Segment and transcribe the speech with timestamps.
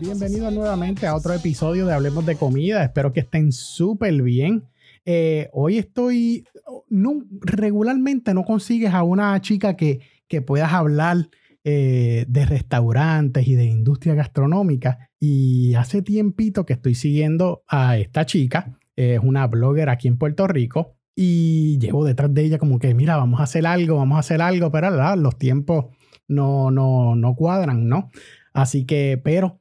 [0.00, 2.82] Bienvenidos nuevamente a otro episodio de Hablemos de Comida.
[2.82, 4.64] Espero que estén súper bien.
[5.04, 6.46] Eh, hoy estoy,
[6.88, 11.28] no, regularmente no consigues a una chica que, que puedas hablar
[11.64, 15.10] eh, de restaurantes y de industria gastronómica.
[15.18, 20.46] Y hace tiempito que estoy siguiendo a esta chica, es una blogger aquí en Puerto
[20.46, 24.20] Rico, y llevo detrás de ella como que, mira, vamos a hacer algo, vamos a
[24.20, 25.86] hacer algo, pero los tiempos
[26.28, 28.10] no, no, no cuadran, ¿no?
[28.52, 29.60] Así que, pero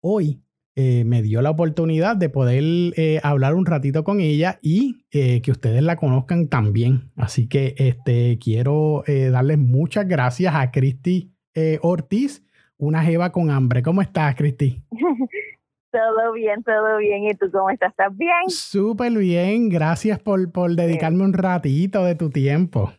[0.00, 0.40] hoy
[0.76, 2.64] eh, me dio la oportunidad de poder
[2.96, 7.10] eh, hablar un ratito con ella y que ustedes la conozcan también.
[7.16, 12.44] Así que este, quiero darles muchas gracias a Cristi eh, Ortiz,
[12.76, 13.82] una jeva con hambre.
[13.82, 14.82] ¿Cómo estás, Cristi?
[15.94, 17.24] todo bien, todo bien.
[17.24, 17.90] ¿Y tú cómo estás?
[17.90, 18.48] ¿Estás bien?
[18.48, 19.68] Súper bien.
[19.68, 22.92] Gracias por, por dedicarme un ratito de tu tiempo.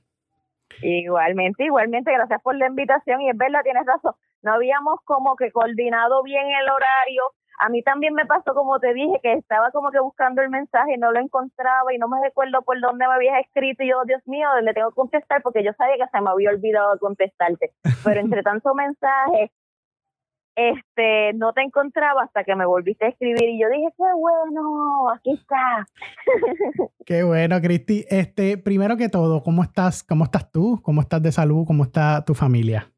[0.81, 3.21] Igualmente, igualmente, gracias por la invitación.
[3.21, 4.13] Y es verdad, tienes razón.
[4.43, 7.23] No habíamos como que coordinado bien el horario
[7.59, 10.97] a mí también me pasó, como te dije, que estaba como que buscando el mensaje,
[10.97, 14.21] no lo encontraba y no me recuerdo por dónde me habías escrito y yo, Dios
[14.25, 17.71] mío, le tengo que contestar porque yo sabía que se me había olvidado contestarte.
[18.03, 19.51] Pero entre tanto mensajes,
[20.55, 25.09] este, no te encontraba hasta que me volviste a escribir y yo dije, qué bueno,
[25.13, 25.87] aquí está.
[27.05, 28.05] Qué bueno, Cristi.
[28.09, 30.03] Este, primero que todo, ¿cómo estás?
[30.03, 30.79] ¿Cómo estás tú?
[30.81, 31.65] ¿Cómo estás de salud?
[31.67, 32.89] ¿Cómo está tu familia?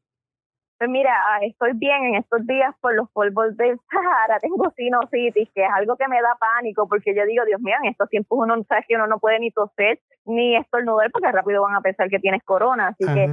[0.78, 5.50] Pues mira, ah, estoy bien en estos días por los polvos del Sahara, tengo sinusitis,
[5.52, 8.38] que es algo que me da pánico, porque yo digo, Dios mío, en estos tiempos
[8.40, 12.08] uno sabe que uno no puede ni toser ni estornudar, porque rápido van a pensar
[12.08, 13.28] que tienes corona, así que,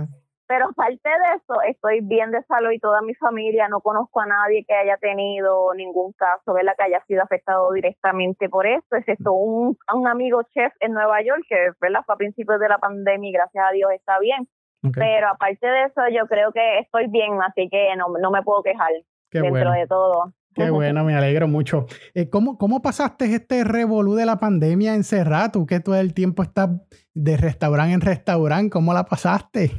[0.47, 4.25] pero aparte de eso, estoy bien de salud y toda mi familia, no conozco a
[4.25, 6.73] nadie que haya tenido ningún caso, ¿verdad?
[6.77, 11.43] Que haya sido afectado directamente por esto, excepto un, un amigo chef en Nueva York,
[11.49, 12.01] que, ¿verdad?
[12.05, 14.47] Fue a principios de la pandemia y gracias a Dios está bien
[14.93, 18.61] pero aparte de eso, yo creo que estoy bien, así que no, no me puedo
[18.63, 18.91] quejar
[19.31, 20.33] dentro de todo.
[20.53, 21.85] Qué bueno, me alegro mucho.
[22.13, 25.51] Eh, ¿cómo, ¿Cómo pasaste este revolú de la pandemia encerrado?
[25.51, 26.69] Tú que todo el tiempo estás
[27.13, 29.71] de restaurante en restaurante, ¿cómo la pasaste?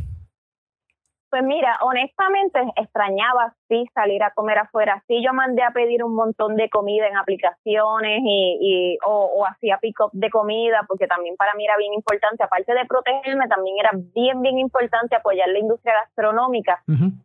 [1.29, 5.03] Pues mira, honestamente extrañaba sí salir a comer afuera.
[5.09, 9.47] Sí, yo mandé a pedir un montón de comida en aplicaciones y, y o, o
[9.47, 13.77] hacía pick-up de comida, porque también para mí era bien importante, aparte de protegerme, también
[13.81, 16.83] era bien, bien importante apoyar la industria gastronómica,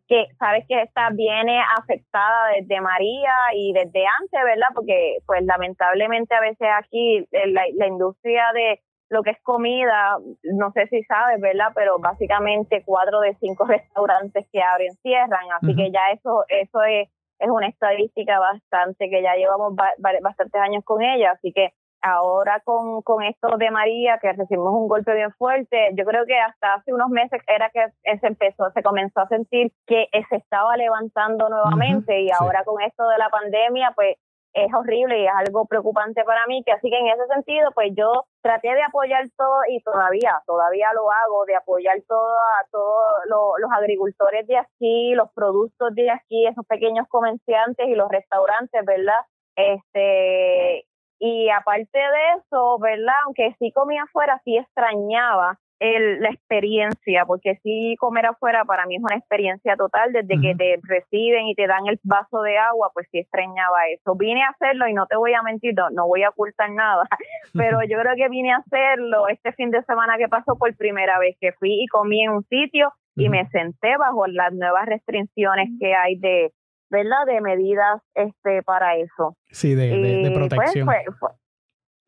[0.07, 4.69] que sabes que esta viene afectada desde María y desde antes, ¿verdad?
[4.73, 10.17] Porque pues lamentablemente a veces aquí eh, la, la industria de lo que es comida,
[10.43, 11.73] no sé si sabes, ¿verdad?
[11.75, 17.09] Pero básicamente cuatro de cinco restaurantes que abren cierran, así que ya eso eso es,
[17.39, 19.75] es una estadística bastante que ya llevamos
[20.21, 24.87] bastantes años con ella, así que ahora con, con esto de María, que recibimos un
[24.87, 27.85] golpe bien fuerte, yo creo que hasta hace unos meses era que
[28.17, 32.21] se empezó, se comenzó a sentir que se estaba levantando nuevamente.
[32.21, 34.15] Y ahora con esto de la pandemia, pues
[34.53, 37.91] es horrible y es algo preocupante para mí, que así que en ese sentido, pues
[37.95, 43.03] yo traté de apoyar todo y todavía, todavía lo hago, de apoyar todo a todos
[43.27, 49.21] los agricultores de aquí, los productos de aquí, esos pequeños comerciantes y los restaurantes, ¿verdad?
[49.55, 50.85] Este,
[51.19, 53.15] y aparte de eso, ¿verdad?
[53.25, 58.97] Aunque sí comía afuera, sí extrañaba el, la experiencia, porque sí comer afuera para mí
[58.97, 62.91] es una experiencia total, desde que te reciben y te dan el vaso de agua,
[62.93, 64.15] pues sí extrañaba eso.
[64.15, 67.03] Vine a hacerlo y no te voy a mentir, no, no voy a ocultar nada,
[67.53, 71.17] pero yo creo que vine a hacerlo este fin de semana que pasó por primera
[71.17, 75.69] vez, que fui y comí en un sitio y me senté bajo las nuevas restricciones
[75.79, 76.53] que hay de,
[76.91, 77.25] ¿verdad?
[77.25, 79.35] De medidas este para eso.
[79.49, 80.87] Sí, de, de, pues, protección.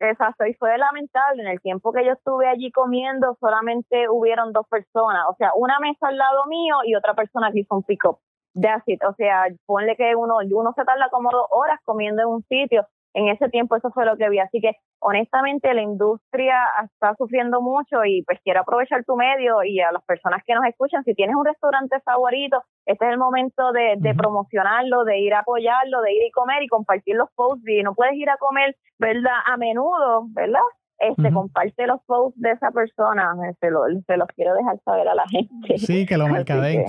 [0.00, 1.42] Exacto, y fue lamentable.
[1.42, 5.24] En el tiempo que yo estuve allí comiendo, solamente hubieron dos personas.
[5.28, 8.18] O sea, una mesa al lado mío y otra persona que hizo un pick-up.
[8.54, 8.84] That's.
[9.08, 12.86] O sea, ponle que uno, uno se tarda como dos horas comiendo en un sitio
[13.14, 14.40] en ese tiempo eso fue lo que vi.
[14.40, 19.80] Así que honestamente la industria está sufriendo mucho y pues quiero aprovechar tu medio y
[19.80, 23.72] a las personas que nos escuchan, si tienes un restaurante favorito, este es el momento
[23.72, 27.66] de, de promocionarlo, de ir a apoyarlo, de ir y comer y compartir los posts.
[27.66, 29.38] Y no puedes ir a comer, ¿verdad?
[29.46, 30.60] A menudo, ¿verdad?
[30.98, 35.14] este, comparte los posts de esa persona, se, lo, se los quiero dejar saber a
[35.14, 35.78] la gente.
[35.78, 36.84] Sí, que lo mercadeen.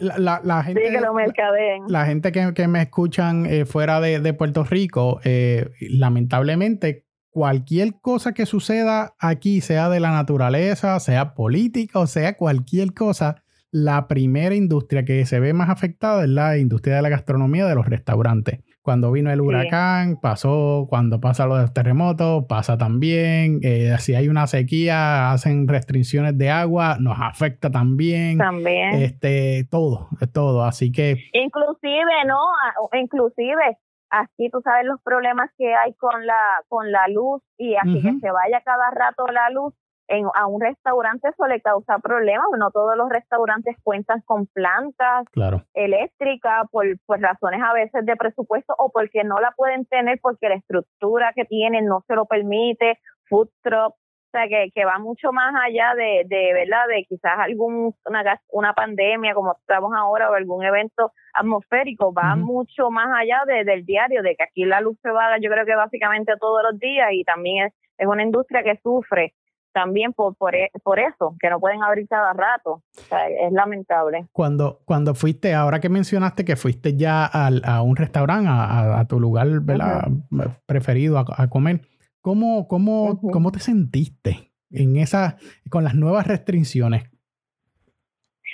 [0.00, 1.84] La, la, gente, sí, que lo mercadeen.
[1.88, 8.00] La, gente que, que me escuchan eh, fuera de, de, Puerto Rico, eh, lamentablemente, cualquier
[8.00, 13.43] cosa que suceda aquí, sea de la naturaleza, sea política o sea cualquier cosa,
[13.74, 17.74] la primera industria que se ve más afectada es la industria de la gastronomía, de
[17.74, 18.60] los restaurantes.
[18.82, 23.58] Cuando vino el huracán, pasó, cuando pasa los terremotos, pasa también.
[23.64, 28.38] Eh, si hay una sequía, hacen restricciones de agua, nos afecta también.
[28.38, 28.94] También.
[29.02, 30.62] Este, todo, todo.
[30.62, 31.16] Así que.
[31.32, 32.38] Inclusive, ¿no?
[32.92, 33.76] Inclusive,
[34.08, 38.20] aquí tú sabes los problemas que hay con la, con la luz y así que
[38.20, 39.74] se vaya cada rato la luz
[40.08, 42.46] en, a un restaurante eso le causa problemas.
[42.58, 45.26] No todos los restaurantes cuentan con plantas
[45.74, 50.48] eléctricas por, por razones a veces de presupuesto o porque no la pueden tener porque
[50.48, 52.98] la estructura que tienen no se lo permite.
[53.28, 56.86] Food truck, o sea, que, que va mucho más allá de, de ¿verdad?
[56.88, 62.90] De quizás algún, una, una pandemia como estamos ahora o algún evento atmosférico, va mucho
[62.90, 65.74] más allá de, del diario, de que aquí la luz se va, yo creo que
[65.74, 69.32] básicamente todos los días y también es, es una industria que sufre
[69.74, 72.82] también por, por, e, por, eso, que no pueden abrir cada rato.
[72.96, 74.26] es lamentable.
[74.32, 79.20] Cuando, cuando fuiste, ahora que mencionaste que fuiste ya al, a un restaurante, a, tu
[79.20, 79.48] lugar
[80.64, 81.80] preferido a, comer,
[82.20, 85.36] ¿cómo, cómo, ¿cómo te sentiste en esa,
[85.68, 87.10] con las nuevas restricciones?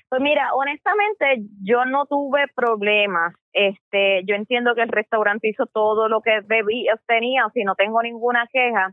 [0.08, 3.34] Pues mira, honestamente yo no tuve problemas.
[3.52, 8.02] Este, yo entiendo que el restaurante hizo todo lo que debía, tenía, si no tengo
[8.02, 8.92] ninguna queja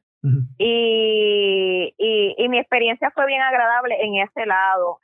[0.57, 4.99] y, y, mi experiencia fue bien agradable en ese lado.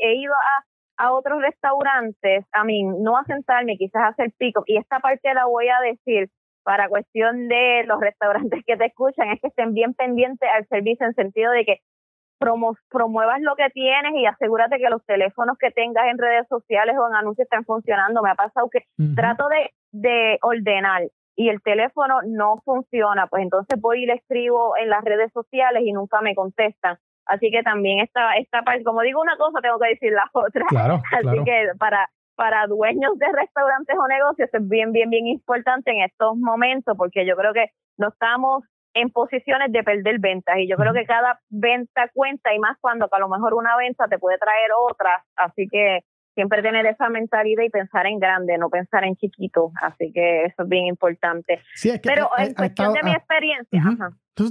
[0.00, 0.64] he ido a,
[1.04, 5.32] a otros restaurantes, a mí, no a sentarme, quizás a hacer pico, y esta parte
[5.34, 6.28] la voy a decir
[6.62, 11.06] para cuestión de los restaurantes que te escuchan, es que estén bien pendientes al servicio
[11.06, 11.78] en sentido de que
[12.90, 17.08] promuevas lo que tienes y asegúrate que los teléfonos que tengas en redes sociales o
[17.08, 18.22] en anuncios estén funcionando.
[18.22, 18.80] Me ha pasado que
[19.14, 21.02] trato de, de ordenar
[21.36, 25.82] y el teléfono no funciona, pues entonces voy y le escribo en las redes sociales
[25.84, 26.96] y nunca me contestan.
[27.26, 30.64] Así que también esta, esta parte, como digo una cosa, tengo que decir la otra.
[31.12, 36.02] Así que para, para dueños de restaurantes o negocios es bien, bien, bien importante en
[36.02, 37.66] estos momentos, porque yo creo que
[37.98, 42.58] no estamos en posiciones de perder ventas y yo creo que cada venta cuenta y
[42.58, 46.00] más cuando a lo mejor una venta te puede traer otra, así que
[46.36, 49.72] siempre tener esa mentalidad y pensar en grande, no pensar en chiquito.
[49.82, 51.60] Así que eso es bien importante.
[52.04, 53.82] Pero en cuestión de mi experiencia.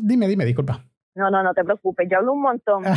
[0.02, 0.84] dime, dime, disculpa.
[1.16, 2.84] No, no, no te preocupes, yo hablo un montón.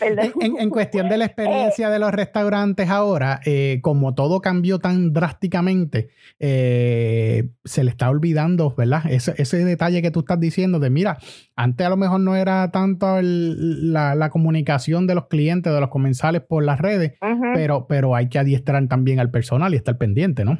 [0.60, 6.10] en, cuestión de la experiencia de los restaurantes ahora, eh, como todo cambió tan drásticamente,
[6.38, 9.02] eh, se le está olvidando, ¿verdad?
[9.10, 11.18] Ese, ese, detalle que tú estás diciendo de, mira,
[11.56, 16.42] antes a lo mejor no era tanto la, comunicación de los clientes, de los comensales
[16.42, 17.18] por las redes,
[17.54, 20.58] pero, pero hay que adiestrar también al personal y estar pendiente, ¿no?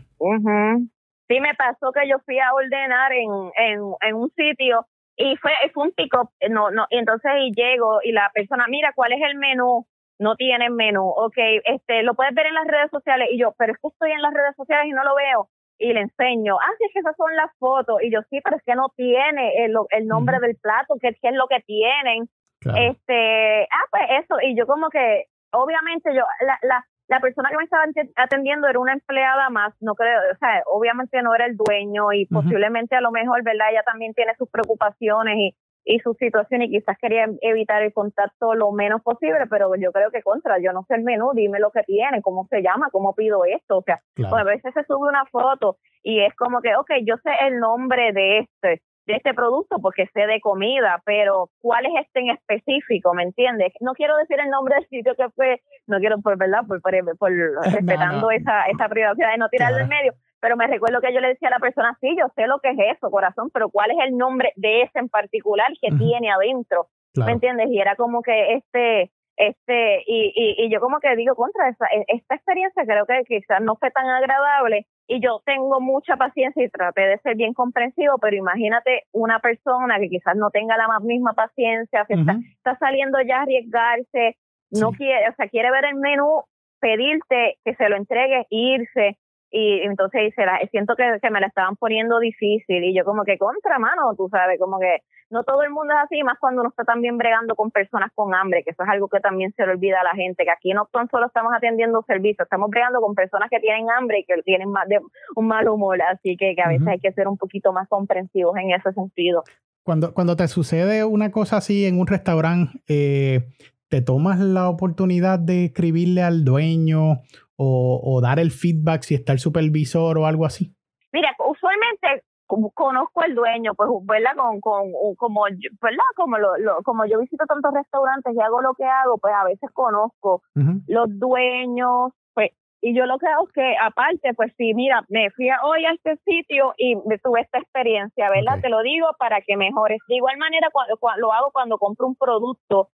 [1.28, 4.86] Sí, me pasó que yo fui a ordenar en, en, en un sitio
[5.16, 8.92] y fue, fue un pick-up, no, no, y entonces y llego y la persona, mira,
[8.94, 9.86] ¿cuál es el menú?
[10.18, 13.72] No tiene menú, ok, este, lo puedes ver en las redes sociales, y yo, pero
[13.72, 15.48] es que estoy en las redes sociales y no lo veo,
[15.78, 18.56] y le enseño, ah, sí, es que esas son las fotos, y yo, sí, pero
[18.56, 22.28] es que no tiene el, el nombre del plato, ¿qué, es lo que tienen?
[22.60, 27.56] Este, ah, pues eso, y yo como que, obviamente yo, la, la, la persona que
[27.56, 27.84] me estaba
[28.16, 32.26] atendiendo era una empleada más, no creo, o sea, obviamente no era el dueño y
[32.26, 33.70] posiblemente a lo mejor, ¿verdad?
[33.70, 38.54] Ella también tiene sus preocupaciones y, y su situación y quizás quería evitar el contacto
[38.54, 41.70] lo menos posible, pero yo creo que contra, yo no sé el menú, dime lo
[41.70, 45.08] que tiene, cómo se llama, cómo pido esto, o sea, pues a veces se sube
[45.08, 49.34] una foto y es como que, ok, yo sé el nombre de este, de este
[49.34, 53.14] producto porque sé de comida, pero ¿cuál es este en específico?
[53.14, 53.72] ¿Me entiendes?
[53.80, 57.32] No quiero decir el nombre del sitio que fue, no quiero por verdad, por, por,
[57.64, 61.28] respetando esa, esa privacidad de no tirarlo en medio, pero me recuerdo que yo le
[61.28, 63.96] decía a la persona, sí, yo sé lo que es eso, corazón, pero ¿cuál es
[64.06, 66.88] el nombre de ese en particular que tiene adentro?
[67.14, 67.68] ¿Me entiendes?
[67.70, 71.86] Y era como que este, este, y, y, y yo como que digo contra esa,
[71.86, 76.64] e, esta experiencia creo que quizás no fue tan agradable y yo tengo mucha paciencia
[76.64, 80.88] y traté de ser bien comprensivo, pero imagínate una persona que quizás no tenga la
[81.00, 84.36] misma paciencia, que está, saliendo ya a arriesgarse,
[84.70, 86.42] no quiere, o sea, quiere ver el menú,
[86.80, 89.18] pedirte que se lo entregue, irse,
[89.50, 90.34] y entonces
[90.70, 94.28] siento que, que me la estaban poniendo difícil y yo como que contra mano, tú
[94.30, 97.54] sabes, como que no todo el mundo es así, más cuando uno está también bregando
[97.54, 100.14] con personas con hambre, que eso es algo que también se le olvida a la
[100.14, 104.20] gente, que aquí no solo estamos atendiendo servicios, estamos bregando con personas que tienen hambre
[104.20, 105.00] y que tienen más de
[105.34, 108.70] un mal humor, así que, a veces hay que ser un poquito más comprensivos en
[108.70, 109.42] ese sentido.
[109.82, 113.40] Cuando, cuando te sucede una cosa así en un restaurante, eh,
[113.88, 117.22] ¿te tomas la oportunidad de escribirle al dueño
[117.56, 120.74] o, o dar el feedback si está el supervisor o algo así?
[121.12, 124.36] Mira, usualmente conozco el dueño, pues, ¿verdad?
[124.36, 126.04] Con, con, como, ¿verdad?
[126.14, 126.52] Como, lo,
[126.84, 130.42] como yo visito tantos restaurantes y hago lo que hago, pues a veces conozco
[130.86, 132.50] los dueños, pues,
[132.80, 135.92] y yo lo que hago es que, aparte, pues sí, mira, me fui hoy a
[135.92, 138.60] este sitio y tuve esta experiencia, ¿verdad?
[138.60, 139.98] Te lo digo para que mejores.
[140.06, 142.90] De igual manera, cuando, lo hago cuando compro un producto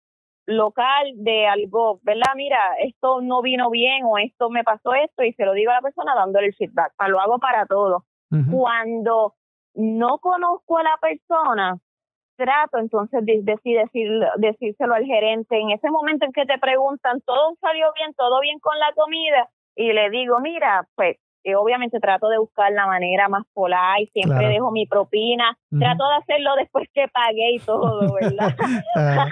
[0.46, 2.32] local de algo, ¿verdad?
[2.36, 5.74] Mira, esto no vino bien o esto me pasó esto y se lo digo a
[5.74, 6.92] la persona dándole el feedback.
[7.08, 8.04] Lo hago para todo.
[8.50, 9.34] Cuando
[9.74, 11.78] no conozco a la persona,
[12.36, 15.58] trato entonces de, decir, decírselo al gerente.
[15.58, 19.48] En ese momento en que te preguntan, todo salió bien, todo bien con la comida,
[19.74, 24.06] y le digo, mira, pues y obviamente trato de buscar la manera más polar y
[24.08, 28.54] siempre dejo mi propina, trato de hacerlo después que pagué y todo, ¿verdad?
[28.96, 29.26] Ah,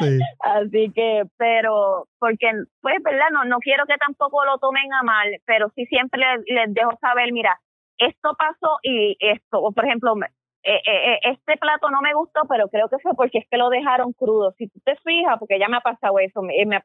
[0.40, 3.30] Así que, pero, porque, pues, ¿verdad?
[3.32, 6.96] No, no quiero que tampoco lo tomen a mal, pero sí siempre les, les dejo
[7.00, 7.60] saber, mira,
[7.98, 10.14] esto pasó y esto, o por ejemplo,
[10.62, 13.56] eh, eh, eh, este plato no me gustó, pero creo que fue porque es que
[13.56, 14.52] lo dejaron crudo.
[14.58, 16.80] Si tú te fijas, porque ya me ha pasado eso, me, me,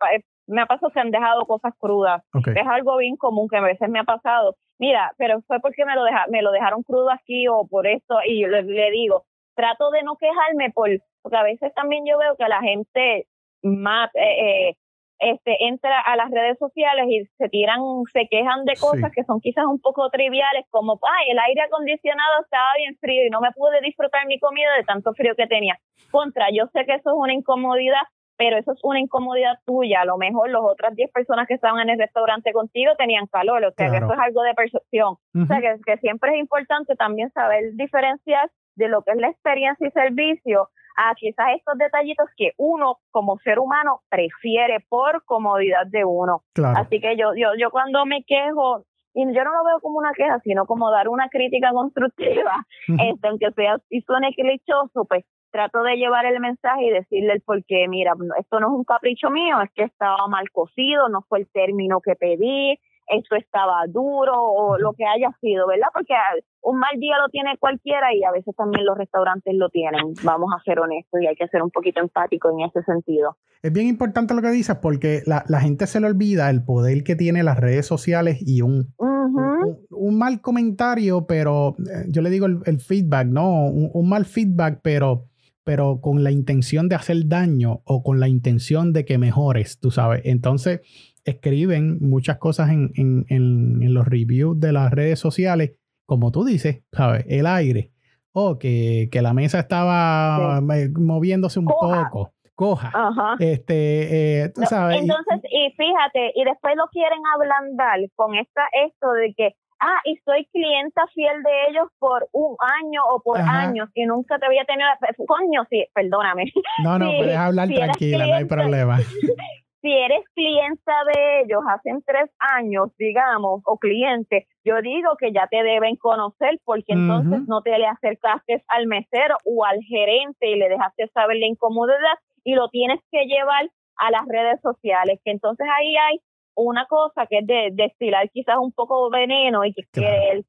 [0.48, 2.24] me ha pasado que han dejado cosas crudas.
[2.34, 4.56] Es algo bien común que a veces me ha pasado.
[4.80, 8.18] Mira, pero fue porque me lo, deja, me lo dejaron crudo aquí o por esto,
[8.26, 10.90] y yo le, le digo, trato de no quejarme por,
[11.22, 13.28] porque a veces también yo veo que la gente
[13.64, 14.76] más, eh,
[15.20, 17.80] este, entra a las redes sociales y se tiran,
[18.12, 22.44] se quejan de cosas que son quizás un poco triviales, como, ay, el aire acondicionado
[22.44, 25.78] estaba bien frío y no me pude disfrutar mi comida de tanto frío que tenía.
[26.12, 28.04] Contra, yo sé que eso es una incomodidad,
[28.38, 30.02] pero eso es una incomodidad tuya.
[30.02, 33.64] A lo mejor las otras 10 personas que estaban en el restaurante contigo tenían calor,
[33.64, 35.16] o sea, que eso es algo de percepción.
[35.42, 39.30] O sea, que, que siempre es importante también saber diferenciar de lo que es la
[39.30, 45.86] experiencia y servicio a quizás estos detallitos que uno como ser humano prefiere por comodidad
[45.88, 46.44] de uno.
[46.76, 50.12] Así que yo, yo, yo cuando me quejo, y yo no lo veo como una
[50.14, 52.54] queja, sino como dar una crítica constructiva,
[52.88, 57.42] este, aunque sea y suene clichoso, pues trato de llevar el mensaje y decirle el
[57.42, 61.22] por qué, mira, esto no es un capricho mío, es que estaba mal cocido, no
[61.30, 62.78] fue el término que pedí,
[63.08, 65.88] esto estaba duro o lo que haya sido, ¿verdad?
[65.94, 66.14] Porque
[66.62, 70.52] un mal día lo tiene cualquiera y a veces también los restaurantes lo tienen, vamos
[70.56, 73.38] a ser honestos y hay que ser un poquito empático en ese sentido.
[73.62, 77.16] Es bien importante lo que dices porque la, gente se le olvida el poder que
[77.16, 82.80] tiene las redes sociales y un, un, mal comentario, pero eh, yo le digo el,
[82.80, 83.66] feedback, ¿no?
[83.66, 85.26] Un, mal feedback, pero
[85.64, 89.90] pero con la intención de hacer daño o con la intención de que mejores, tú
[89.90, 90.22] sabes.
[90.24, 90.82] Entonces,
[91.26, 95.74] escriben muchas cosas en, en, en, los reviews de las redes sociales,
[96.06, 97.26] como tú dices, ¿sabes?
[97.28, 97.92] El aire.
[98.32, 102.32] O que, que la mesa estaba eh, moviéndose un poco.
[102.54, 102.92] Coja.
[103.40, 105.02] Este, eh, sabes.
[105.02, 110.16] Entonces, y fíjate, y después lo quieren ablandar con esta, esto de que, ah, y
[110.24, 114.64] soy clienta fiel de ellos por un año o por años y nunca te había
[114.64, 114.88] tenido,
[115.28, 116.46] coño, sí, perdóname.
[116.84, 119.00] No, no, puedes hablar tranquila, no hay problema.
[119.86, 125.46] si eres clienta de ellos hace tres años, digamos, o cliente, yo digo que ya
[125.46, 130.56] te deben conocer porque entonces no te le acercaste al mesero o al gerente y
[130.56, 135.30] le dejaste saber la incomodidad y lo tienes que llevar a las redes sociales, que
[135.30, 136.20] entonces ahí hay
[136.56, 140.44] una cosa que es de destilar quizás un poco veneno y que, que,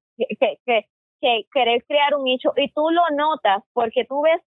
[0.65, 0.87] que,
[1.21, 4.41] que, querer crear un nicho y tú lo notas porque tú ves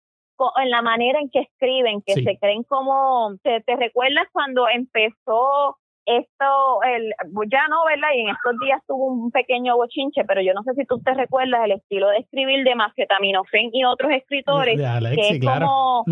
[0.63, 5.77] en la manera en que escriben, que se creen como, te, te recuerdas cuando empezó
[6.07, 7.13] esto, el,
[7.51, 8.09] ya no, ¿verdad?
[8.15, 11.13] Y en estos días tuvo un pequeño bochinche, pero yo no sé si tú te
[11.15, 16.05] recuerdas el estilo de escribir de Macetaminofén y otros escritores, que es como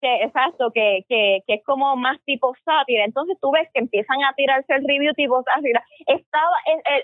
[0.00, 3.04] que exacto, que, que, que es como más tipo sátira.
[3.04, 5.82] Entonces tú ves que empiezan a tirarse el review tipo sátira.
[6.06, 6.56] Estaba,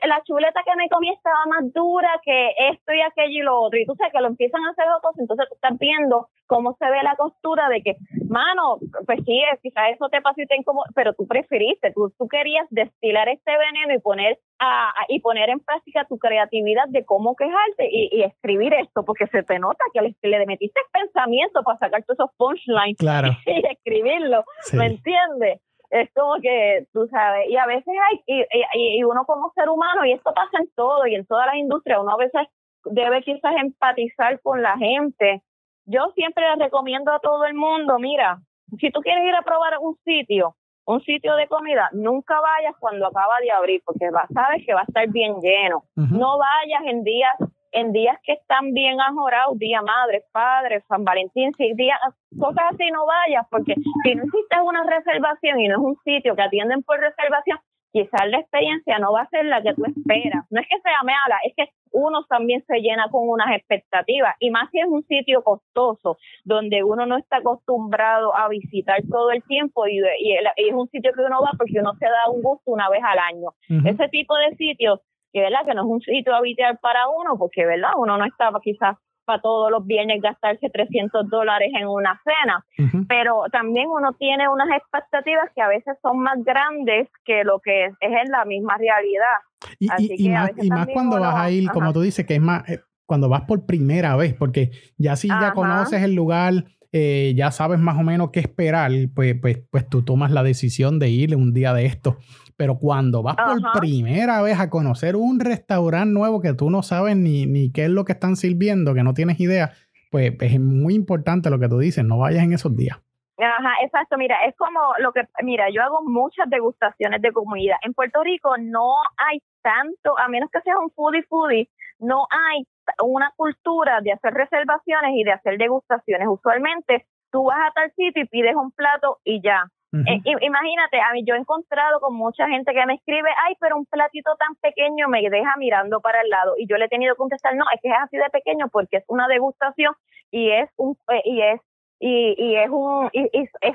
[0.06, 3.78] la chuleta que me comí estaba más dura que esto y aquello y lo otro.
[3.78, 6.84] Y tú sabes que lo empiezan a hacer otros, entonces tú estás viendo cómo se
[6.90, 7.96] ve la costura de que,
[8.32, 12.26] mano, pues sí, quizás eso te pasó y te incomodó, pero tú preferiste, tú, tú
[12.28, 17.36] querías destilar este veneno y poner a, y poner en práctica tu creatividad de cómo
[17.36, 22.02] quejarte y, escribir esto, porque se te nota que le, le metiste pensamiento para sacar
[22.04, 22.96] todos esos punchlines
[23.46, 25.60] y escribirlo, ¿me entiendes?
[25.90, 30.06] Es como que, tú sabes, y a veces hay, y, y, uno como ser humano,
[30.06, 32.48] y esto pasa en todo y en todas las industrias, uno a veces
[32.86, 35.42] debe quizás empatizar con la gente.
[35.86, 38.38] Yo siempre les recomiendo a todo el mundo, mira,
[38.78, 43.06] si tú quieres ir a probar un sitio, un sitio de comida, nunca vayas cuando
[43.06, 45.84] acaba de abrir, porque va, sabes que va a estar bien lleno.
[45.96, 47.32] No vayas en días
[47.72, 51.98] en días que están bien ajorados, día madre, padre, San Valentín, si días,
[52.38, 53.74] cosas así no vayas, porque
[54.04, 57.58] si no hiciste una reservación y no es un sitio que atienden por reservación,
[57.92, 60.44] quizás la experiencia no va a ser la que tú esperas.
[60.50, 64.50] No es que sea mala, es que uno también se llena con unas expectativas y
[64.50, 69.42] más si es un sitio costoso donde uno no está acostumbrado a visitar todo el
[69.44, 72.88] tiempo y, es un sitio que uno va porque uno se da un gusto una
[72.88, 73.50] vez al año.
[73.84, 75.00] Ese tipo de sitios
[75.32, 78.61] que verdad que no es un sitio habitual para uno porque verdad uno no estaba
[78.61, 82.64] quizás para todos los viernes gastarse 300 dólares en una cena,
[83.08, 87.86] pero también uno tiene unas expectativas que a veces son más grandes que lo que
[87.86, 89.38] es, es en la misma realidad.
[89.78, 90.50] Y, más,
[90.92, 94.16] cuando vas a ir, como tú dices, que es más, eh, cuando vas por primera
[94.16, 98.40] vez, porque ya si ya conoces el lugar, eh, ya sabes más o menos qué
[98.40, 102.18] esperar, pues, pues, pues tú tomas la decisión de ir un día de esto.
[102.62, 107.16] Pero cuando vas por primera vez a conocer un restaurante nuevo que tú no sabes
[107.16, 109.73] ni, ni qué es lo que están sirviendo, que no tienes idea,
[110.12, 113.02] pues es muy importante lo que tú dices, no vayas en esos días.
[113.37, 114.16] Ajá, exacto.
[114.16, 117.81] Mira, es como lo que, mira, yo hago muchas degustaciones de comida.
[117.83, 122.64] En Puerto Rico no hay tanto, a menos que seas un foodie foodie, no hay
[123.02, 126.28] una cultura de hacer reservaciones y de hacer degustaciones.
[126.28, 129.66] Usualmente tú vas a tal sitio y pides un plato y ya.
[129.92, 133.76] Eh, imagínate, a mí yo he encontrado con mucha gente que me escribe, ay, pero
[133.76, 137.14] un platito tan pequeño me deja mirando para el lado y yo le he tenido
[137.14, 139.94] que contestar, no, es que es así de pequeño porque es una degustación
[140.30, 141.61] y es un eh, y es
[142.00, 143.28] y, y es un y,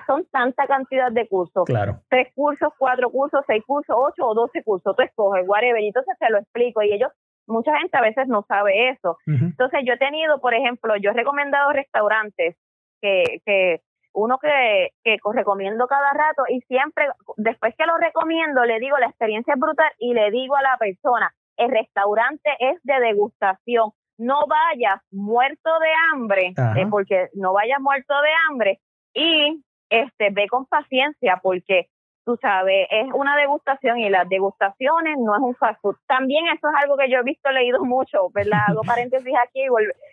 [0.07, 2.01] son tanta cantidad de cursos, claro.
[2.09, 6.15] tres cursos, cuatro cursos, seis cursos, ocho o doce cursos, tú escoges, whatever, y entonces
[6.19, 7.11] te lo explico y ellos
[7.47, 9.17] mucha gente a veces no sabe eso.
[9.25, 12.57] Entonces yo he tenido, por ejemplo, yo he recomendado restaurantes
[13.01, 13.81] que, que
[14.17, 17.07] uno que, que recomiendo cada rato y siempre,
[17.37, 20.75] después que lo recomiendo, le digo, la experiencia es brutal y le digo a la
[20.77, 27.79] persona, el restaurante es de degustación, no vayas muerto de hambre, eh, porque no vayas
[27.79, 28.79] muerto de hambre
[29.13, 31.87] y este ve con paciencia porque
[32.27, 35.95] tú sabes, es una degustación y las degustaciones no es un fast food.
[36.07, 38.59] También eso es algo que yo he visto, leído mucho, ¿verdad?
[38.67, 39.61] Hago paréntesis aquí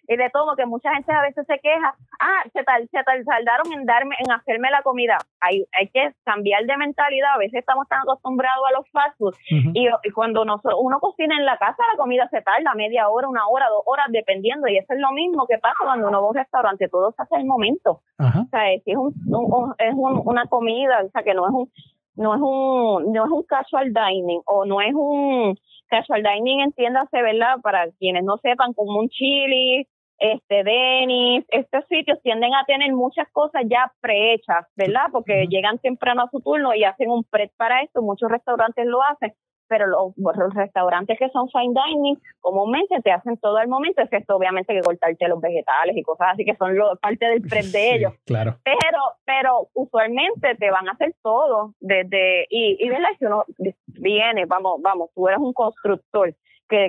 [0.06, 3.24] y, de todo, que mucha gente a veces se queja, ah, se, tal, se tal,
[3.24, 5.18] saldaron en darme, en hacerme la comida.
[5.40, 9.34] Hay, hay que cambiar de mentalidad, a veces estamos tan acostumbrados a los fast food
[9.50, 13.66] y, cuando uno cocina en la casa, la comida se tarda media hora, una hora,
[13.70, 16.36] dos horas, dependiendo, y eso es lo mismo que pasa cuando uno va a un
[16.36, 18.02] restaurante, todo se hace el momento.
[18.20, 21.70] O sea, es, un, es una comida, o sea, que no es un
[22.16, 25.56] no es un no es un casual dining o no es un
[25.88, 29.86] casual dining entiéndase verdad para quienes no sepan como un chili
[30.18, 36.22] este Denis estos sitios tienden a tener muchas cosas ya prehechas verdad porque llegan temprano
[36.22, 39.32] a su turno y hacen un prep para esto muchos restaurantes lo hacen
[39.74, 44.72] pero los, restaurantes que son fine dining comúnmente te hacen todo el momento, excepto obviamente
[44.72, 48.12] que cortarte los vegetales y cosas así que son lo, parte del prep de ellos.
[48.24, 48.56] Claro.
[48.62, 53.44] Pero, pero usualmente te van a hacer todo desde, y, y verdad, si uno
[53.88, 56.32] viene, vamos, vamos, tú eres un constructor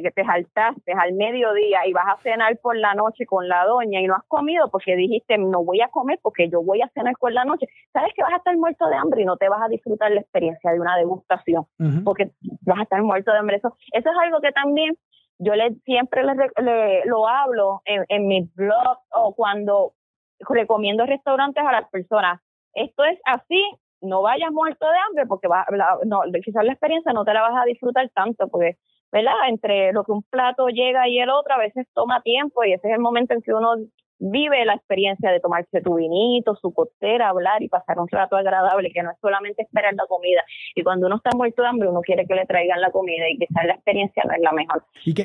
[0.02, 4.02] que, te saltaste al mediodía y vas a cenar por la noche con la doña
[4.02, 7.15] y no has comido porque dijiste no voy a comer porque yo voy a cenar
[7.19, 9.62] por la noche, sabes que vas a estar muerto de hambre y no te vas
[9.62, 11.65] a disfrutar la experiencia de una degustación
[12.04, 13.58] porque vas a estar muerto de hambre.
[13.58, 14.98] Eso, eso es algo que también
[15.38, 19.93] yo le siempre le, lo hablo en, en mis blogs o cuando
[20.39, 22.41] recomiendo restaurantes a las personas.
[22.74, 23.62] Esto es así,
[24.02, 25.65] no vayas muerto de hambre porque va,
[26.06, 28.78] no, quizás la experiencia no te la vas a disfrutar tanto porque
[29.15, 29.47] ¿verdad?
[29.47, 32.89] Entre lo que un plato llega y el otro, a veces toma tiempo y ese
[32.89, 33.75] es el momento en que uno
[34.19, 38.91] vive la experiencia de tomarse tu vinito, su costera, hablar y pasar un rato agradable,
[38.93, 40.41] que no es solamente esperar la comida.
[40.75, 43.38] Y cuando uno está muerto de hambre, uno quiere que le traigan la comida y
[43.38, 44.84] quizás la experiencia no es la mejor.
[45.06, 45.23] Y que,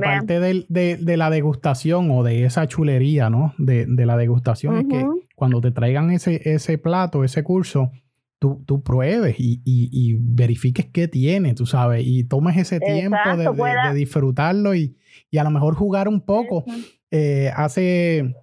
[0.00, 3.52] parte de, la degustación o de esa chulería, ¿no?
[3.58, 5.06] De, la degustación es que
[5.36, 7.90] cuando te traigan ese, ese plato, ese curso,
[8.42, 14.96] tú, pruebes y, verifiques qué tiene, tú sabes, y tomes ese tiempo de, disfrutarlo y,
[15.38, 16.64] a lo mejor jugar un poco.
[17.10, 18.34] Eh, hace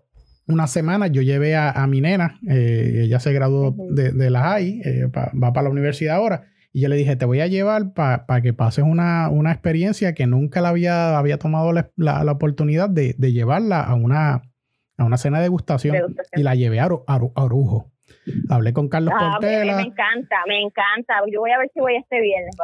[0.47, 5.05] una semana yo llevé a, mi nena, eh, ella se graduó de, la high, eh,
[5.13, 8.53] va para la universidad ahora, y yo le dije, te voy a llevar para que
[8.53, 14.43] pases una, experiencia que nunca la había, había tomado la, oportunidad de, llevarla a una,
[14.97, 17.91] a una cena de degustación, y la llevé a, a Orujo.
[18.49, 19.77] Hablé con Carlos ah, Portela.
[19.77, 21.15] Me, encanta, me encanta.
[21.31, 22.55] Yo voy a ver si voy este viernes,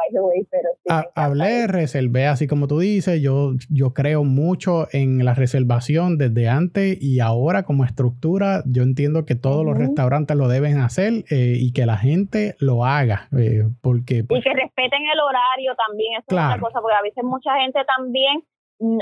[0.50, 3.20] pero sí, Hablé, reservé, así como tú dices.
[3.20, 8.62] Yo, yo creo mucho en la reservación desde antes y ahora como estructura.
[8.66, 12.84] Yo entiendo que todos los restaurantes lo deben hacer eh, y que la gente lo
[12.84, 13.28] haga.
[13.36, 16.12] Eh, porque, y pues que respeten el horario también.
[16.14, 18.42] Eso es una cosa, porque a veces mucha gente también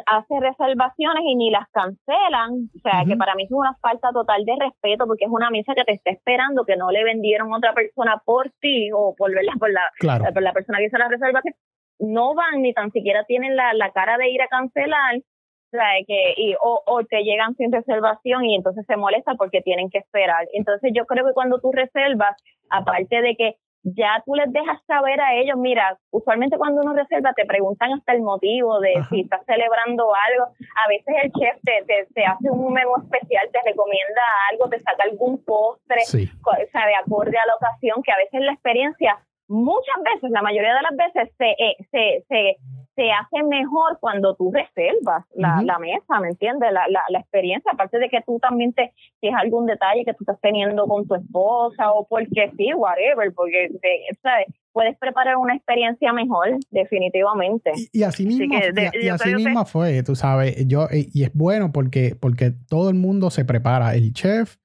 [0.07, 4.45] hace reservaciones y ni las cancelan, o sea, que para mí es una falta total
[4.45, 7.57] de respeto porque es una mesa que te está esperando, que no le vendieron a
[7.57, 11.09] otra persona por ti o por, verla, por, la, por la persona que hizo la
[11.09, 11.55] reservación,
[11.99, 15.89] no van ni tan siquiera tienen la, la cara de ir a cancelar, o sea,
[16.07, 19.99] que, y, o, o te llegan sin reservación y entonces se molesta porque tienen que
[19.99, 20.47] esperar.
[20.53, 22.37] Entonces yo creo que cuando tú reservas,
[22.71, 27.33] aparte de que ya tú les dejas saber a ellos, mira, usualmente cuando uno reserva
[27.35, 30.45] te preguntan hasta el motivo de si estás celebrando algo,
[30.85, 35.05] a veces el chef te, te, hace un menú especial, te recomienda algo, te saca
[35.05, 39.19] algún postre, o sea, de acorde a la ocasión, que a veces la experiencia,
[39.49, 42.57] muchas veces, la mayoría de las veces se, eh, se, se
[42.95, 46.73] se hace mejor cuando tú reservas la, la mesa, ¿me entiendes?
[46.73, 50.13] La, la, la, experiencia, aparte de que tú también te, si es algún detalle que
[50.15, 53.69] tú estás teniendo con tu esposa o porque sí, whatever, porque
[54.23, 54.47] ¿sabes?
[54.73, 57.73] puedes preparar una experiencia mejor, definitivamente.
[57.93, 62.53] Y, así mismo, y, así mismo fue, tú sabes, yo, y es bueno porque, porque
[62.69, 64.57] todo el mundo se prepara, el chef,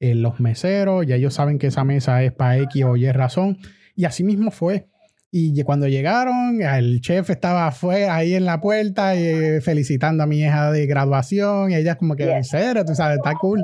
[0.00, 3.58] eh, los meseros, ya ellos saben que esa mesa es para X o Y razón,
[3.94, 4.86] y así mismo fue
[5.30, 10.40] y cuando llegaron, el chef estaba afuera, ahí en la puerta, y felicitando a mi
[10.40, 11.70] hija de graduación.
[11.70, 13.62] Y ella como que, en serio, tú sabes, está cool.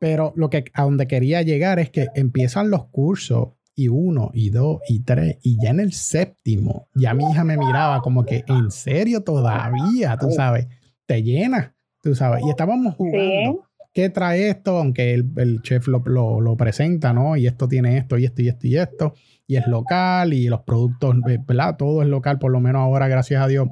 [0.00, 4.50] Pero lo que a donde quería llegar es que empiezan los cursos y uno, y
[4.50, 8.44] dos, y tres, y ya en el séptimo, ya mi hija me miraba como que,
[8.48, 10.66] en serio todavía, tú sabes,
[11.06, 12.42] te llena, tú sabes.
[12.44, 13.64] Y estábamos jugando.
[13.92, 14.78] ¿Qué trae esto?
[14.78, 17.36] Aunque el, el chef lo, lo, lo, presenta, ¿no?
[17.36, 19.14] Y esto tiene esto, y esto, y esto, y esto
[19.50, 21.76] y es local y los productos, eh, ¿verdad?
[21.76, 23.66] Todo es local, por lo menos ahora, gracias a Dios,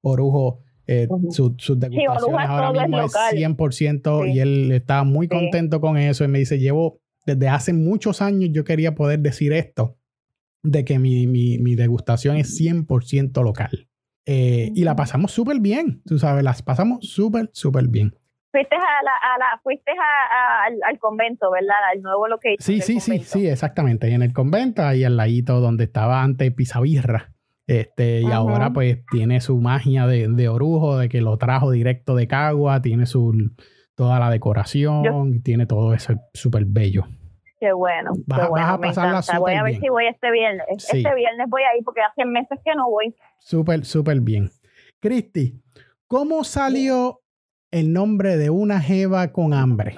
[0.00, 0.58] Orujo.
[0.88, 6.28] Eh, sus degustaciones ahora mismo es, 100% y él está muy contento con eso y
[6.28, 9.96] me dice, llevo desde hace muchos años yo quería poder decir esto,
[10.64, 13.88] de que mi, mi, mi degustación es 100% local.
[14.26, 18.16] Eh, y la pasamos súper bien, tú sabes, las pasamos súper, súper bien.
[18.50, 21.76] Fuiste a la, a la fuiste a, al, convento, ¿verdad?
[21.92, 24.10] Al nuevo lo que Sí, sí, sí, sí, exactamente.
[24.10, 27.30] Y en el convento, ahí al ladito donde estaba antes Pisavirra.
[27.66, 32.16] Este, y ahora pues tiene su magia de, de, orujo, de que lo trajo directo
[32.16, 33.32] de Cagua, tiene su
[33.94, 37.04] toda la decoración, tiene todo eso súper bello.
[37.60, 38.12] Qué bueno.
[38.26, 40.66] Vas, qué bueno, a pasarla súper Voy a ver si voy este viernes.
[40.68, 43.14] Este viernes voy a ir porque hace meses que no voy.
[43.38, 44.50] Súper, súper bien.
[45.00, 45.62] Cristi,
[46.06, 47.19] ¿cómo salió
[47.70, 49.96] el nombre de una jeva con hambre?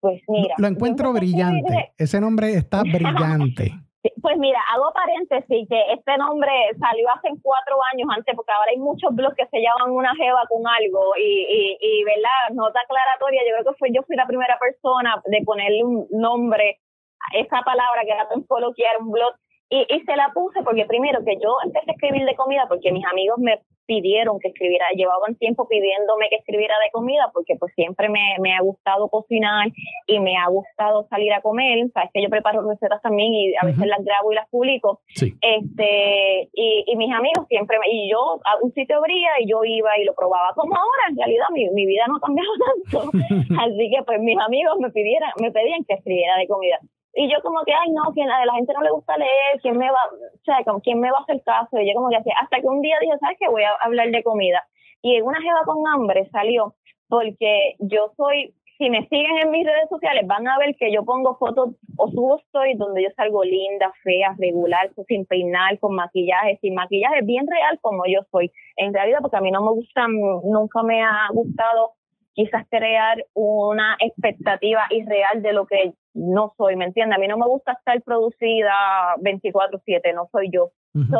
[0.00, 0.54] Pues mira.
[0.58, 1.92] Lo encuentro brillante.
[1.96, 3.72] Ese nombre está brillante.
[4.20, 8.76] Pues mira, hago paréntesis que este nombre salió hace cuatro años antes, porque ahora hay
[8.76, 12.52] muchos blogs que se llaman una jeva con algo y, y, y ¿verdad?
[12.52, 16.80] Nota aclaratoria, yo creo que fue yo fui la primera persona de ponerle un nombre
[17.20, 19.32] a esa palabra que era tan coloquial, un blog
[19.74, 22.92] y, y se la puse porque primero que yo empecé a escribir de comida porque
[22.92, 27.74] mis amigos me pidieron que escribiera, llevaban tiempo pidiéndome que escribiera de comida porque pues
[27.74, 29.68] siempre me, me ha gustado cocinar
[30.06, 33.66] y me ha gustado salir a comer, sabes que yo preparo recetas también y a
[33.66, 35.00] veces las grabo y las publico,
[35.40, 39.98] este y, y, mis amigos siempre, y yo a un sitio abría y yo iba
[39.98, 42.50] y lo probaba como ahora, en realidad mi, mi vida no ha cambiado
[42.90, 43.10] tanto,
[43.60, 46.78] así que pues mis amigos me pidieran, me pedían que escribiera de comida
[47.16, 49.76] y yo como que, ay, no, que a la gente no le gusta leer, ¿quién
[49.78, 51.78] me va, o sea, quién me va a hacer caso?
[51.78, 53.48] Y yo como que hacía, hasta que un día dije, ¿sabes qué?
[53.48, 54.64] Voy a hablar de comida.
[55.02, 56.74] Y en una jeva con hambre salió,
[57.08, 61.04] porque yo soy, si me siguen en mis redes sociales, van a ver que yo
[61.04, 66.58] pongo fotos o subo stories donde yo salgo linda, fea, regular, sin peinar, con maquillaje,
[66.60, 68.50] sin maquillaje, bien real como yo soy.
[68.76, 71.92] En realidad, porque a mí no me gusta, nunca me ha gustado
[72.32, 77.16] quizás crear una expectativa irreal de lo que no soy, ¿me entiendes?
[77.16, 80.70] A mí no me gusta estar producida 24/7, no soy yo.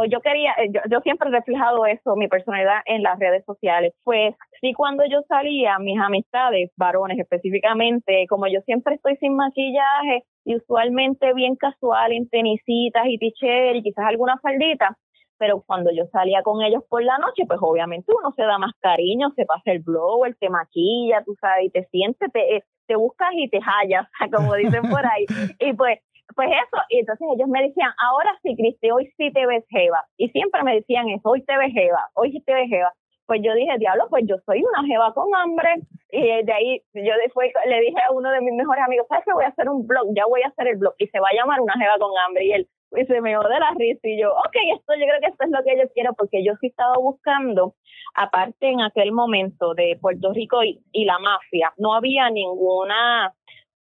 [0.08, 3.92] yo quería, eh, yo, yo, siempre he reflejado eso, mi personalidad en las redes sociales.
[4.04, 10.22] Pues sí, cuando yo salía, mis amistades, varones específicamente, como yo siempre estoy sin maquillaje
[10.44, 14.96] y usualmente bien casual en tenisitas y t-shirt y quizás alguna faldita,
[15.38, 18.72] pero cuando yo salía con ellos por la noche, pues obviamente uno se da más
[18.80, 22.96] cariño, se pasa el blower, te maquilla, tú sabes, y te sientes, te, eh, te
[22.96, 25.26] buscas y te hallas, como dicen por ahí.
[25.58, 25.98] y pues,
[26.34, 30.04] pues eso, y entonces ellos me decían, ahora sí, Cristi, hoy sí te ves jeva.
[30.16, 32.92] Y siempre me decían eso, hoy te ves jeva, hoy sí te ves jeva.
[33.26, 35.70] Pues yo dije, diablo, pues yo soy una jeva con hambre.
[36.10, 39.32] Y de ahí yo después le dije a uno de mis mejores amigos, ¿sabes que
[39.32, 40.08] voy a hacer un blog?
[40.14, 42.44] Ya voy a hacer el blog y se va a llamar Una jeva con hambre.
[42.44, 45.26] Y él, y se me de la risa y yo, ok, esto yo creo que
[45.26, 47.74] esto es lo que yo quiero porque yo sí estaba buscando,
[48.14, 53.34] aparte en aquel momento de Puerto Rico y, la mafia, no había ninguna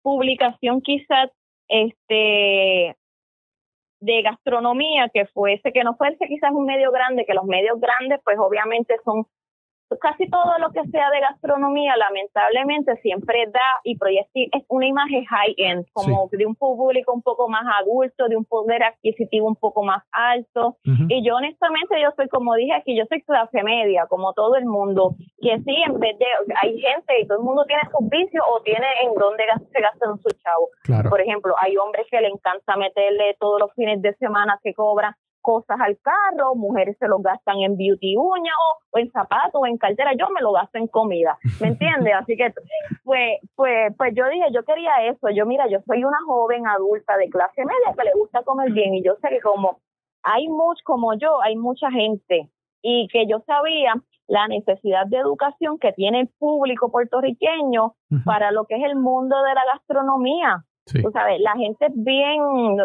[0.02, 1.30] publicación quizás
[1.68, 2.96] este
[4.00, 8.20] de gastronomía que fuese, que no fuese quizás un medio grande, que los medios grandes
[8.24, 9.26] pues obviamente son
[10.00, 15.24] casi todo lo que sea de gastronomía, lamentablemente, siempre da y proyecta es una imagen
[15.24, 19.82] high-end, como de un público un poco más adulto, de un poder adquisitivo un poco
[19.82, 20.76] más alto.
[21.08, 24.64] Y yo honestamente, yo soy, como dije aquí, yo soy clase media, como todo el
[24.64, 26.26] mundo, que sí, en vez de,
[26.62, 30.18] hay gente y todo el mundo tiene sus vicios o tiene en dónde se gastan
[30.18, 30.70] sus chavos.
[31.08, 35.14] Por ejemplo, hay hombres que le encanta meterle todos los fines de semana que cobran
[35.42, 38.52] cosas al carro, mujeres se lo gastan en beauty uña
[38.92, 42.14] o, en zapatos o en cartera, yo me lo gasto en comida, ¿me entiendes?
[42.14, 42.54] Así que
[43.04, 47.16] pues, pues, pues yo dije, yo quería eso, yo mira, yo soy una joven adulta
[47.16, 49.78] de clase media que le gusta comer bien y yo sé que como
[50.22, 52.48] hay mucho, como yo, hay mucha gente
[52.80, 53.94] y que yo sabía
[54.28, 59.36] la necesidad de educación que tiene el público puertorriqueño para lo que es el mundo
[59.42, 60.64] de la gastronomía.
[60.84, 62.40] Tú sabes, la gente es bien,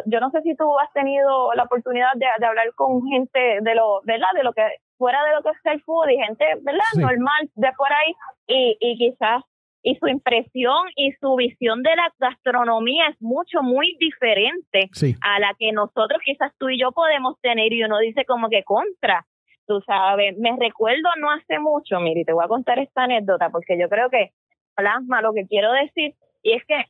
[0.05, 4.01] yo no sé si tú has tenido la oportunidad de, hablar con gente de lo,
[4.03, 4.29] ¿verdad?
[4.35, 4.61] De lo que,
[4.97, 6.85] fuera de lo que es el food y gente, ¿verdad?
[6.95, 8.13] Normal de por ahí.
[8.47, 9.43] Y, y quizás
[9.83, 14.89] y su impresión y su visión de la gastronomía es mucho, muy diferente
[15.21, 18.63] a la que nosotros quizás tú y yo podemos tener y uno dice como que
[18.63, 19.25] contra,
[19.65, 23.79] tú sabes, me recuerdo no hace mucho, mire, te voy a contar esta anécdota porque
[23.79, 24.31] yo creo que
[24.75, 26.83] plasma lo que quiero decir y es que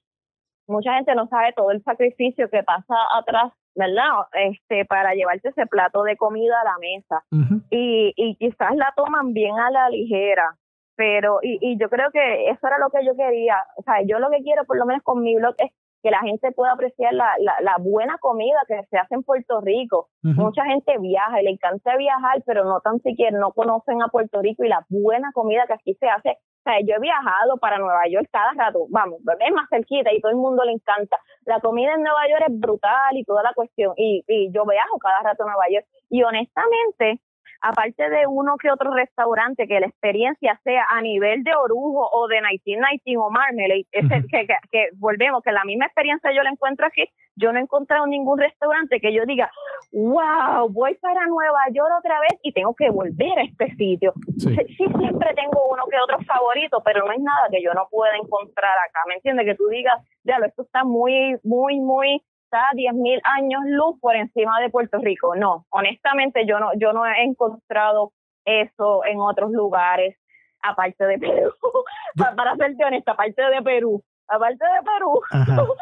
[0.67, 4.27] mucha gente no sabe todo el sacrificio que pasa atrás, ¿verdad?
[4.33, 7.23] Este, para llevarse ese plato de comida a la mesa.
[7.69, 10.57] y, y quizás la toman bien a la ligera,
[10.95, 13.55] pero, y, y yo creo que eso era lo que yo quería.
[13.77, 15.71] O sea, yo lo que quiero, por lo menos con mi blog, es
[16.03, 20.09] que la gente pueda apreciar la, la, buena comida que se hace en Puerto Rico.
[20.21, 24.41] Mucha gente viaja y le encanta viajar, pero no tan siquiera no conocen a Puerto
[24.41, 26.37] Rico y la buena comida que aquí se hace
[26.69, 30.31] sea, yo he viajado para Nueva York cada rato, vamos, es más cerquita y todo
[30.31, 31.17] el mundo le encanta.
[31.45, 34.97] La comida en Nueva York es brutal y toda la cuestión, y, y yo viajo
[34.99, 35.85] cada rato a Nueva York.
[36.09, 37.21] Y honestamente,
[37.61, 42.27] aparte de uno que otro restaurante, que la experiencia sea a nivel de Orujo o
[42.27, 47.05] de 1919 o Marmalade, que, que, volvemos, que la misma experiencia yo la encuentro aquí,
[47.35, 49.51] yo no he encontrado ningún restaurante que yo diga,
[49.91, 54.13] wow, voy para Nueva York otra vez y tengo que volver a este sitio.
[54.37, 58.15] Sí, siempre tengo uno que otro favorito, pero no es nada que yo no pueda
[58.15, 59.45] encontrar acá, ¿me entiendes?
[59.45, 64.59] Que tú digas, ya, esto está muy, muy, muy está 10.000 años luz por encima
[64.61, 65.35] de Puerto Rico.
[65.35, 68.13] No, honestamente yo no, yo no he encontrado
[68.45, 70.17] eso en otros lugares,
[70.61, 71.51] aparte de Perú.
[72.35, 75.21] Para serte honesta, aparte de Perú, aparte de Perú,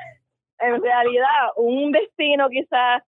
[0.59, 3.03] en realidad un destino quizás,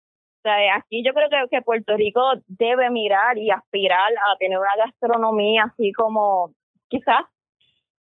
[0.75, 5.65] aquí yo creo que, que Puerto Rico debe mirar y aspirar a tener una gastronomía
[5.65, 6.53] así como
[6.89, 7.23] quizás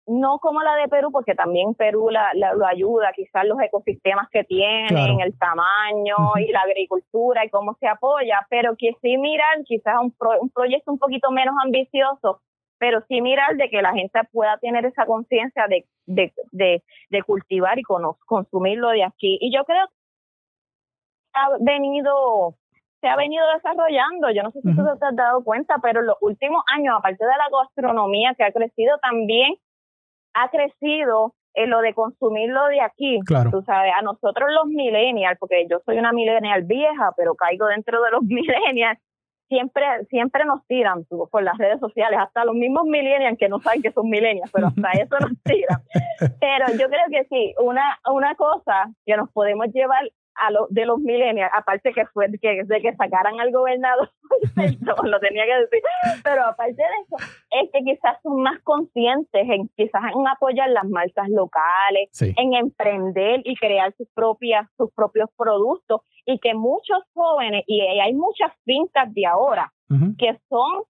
[0.07, 4.45] no como la de Perú, porque también Perú la, lo ayuda, quizás los ecosistemas que
[4.45, 9.95] tienen, el tamaño y la agricultura y cómo se apoya, pero que sí mirar quizás
[10.01, 12.41] un, un proyecto un poquito menos ambicioso,
[12.79, 17.79] pero sí mirar de que la gente pueda tener esa conciencia de, de, de, cultivar
[17.79, 19.38] y consumirlo de aquí.
[19.41, 19.95] Y yo creo que
[21.35, 22.57] ha venido
[23.01, 24.31] se ha venido desarrollando.
[24.31, 27.25] Yo no sé si tú te has dado cuenta, pero en los últimos años, aparte
[27.25, 29.55] de la gastronomía que ha crecido también,
[30.35, 33.21] ha crecido en lo de consumirlo de aquí.
[33.27, 33.51] Claro.
[33.51, 38.03] Tú sabes, a nosotros los millennials, porque yo soy una millennial vieja, pero caigo dentro
[38.03, 38.99] de los millennials,
[39.49, 43.83] siempre siempre nos tiran por las redes sociales, hasta los mismos millennials que no saben
[43.83, 45.83] que son millennials, pero hasta eso nos tiran.
[46.40, 50.87] Pero yo creo que sí, una, una cosa que nos podemos llevar a lo, de
[50.87, 54.11] los millennials, aparte que fue que, de que sacaran al gobernador,
[55.05, 55.83] lo tenía que decir,
[56.23, 57.16] pero aparte de eso,
[57.51, 63.40] es que quizás son más conscientes en quizás en apoyar las marcas locales, en emprender
[63.45, 69.12] y crear sus propias, sus propios productos, y que muchos jóvenes, y hay muchas fincas
[69.12, 69.73] de ahora,
[70.18, 70.85] que son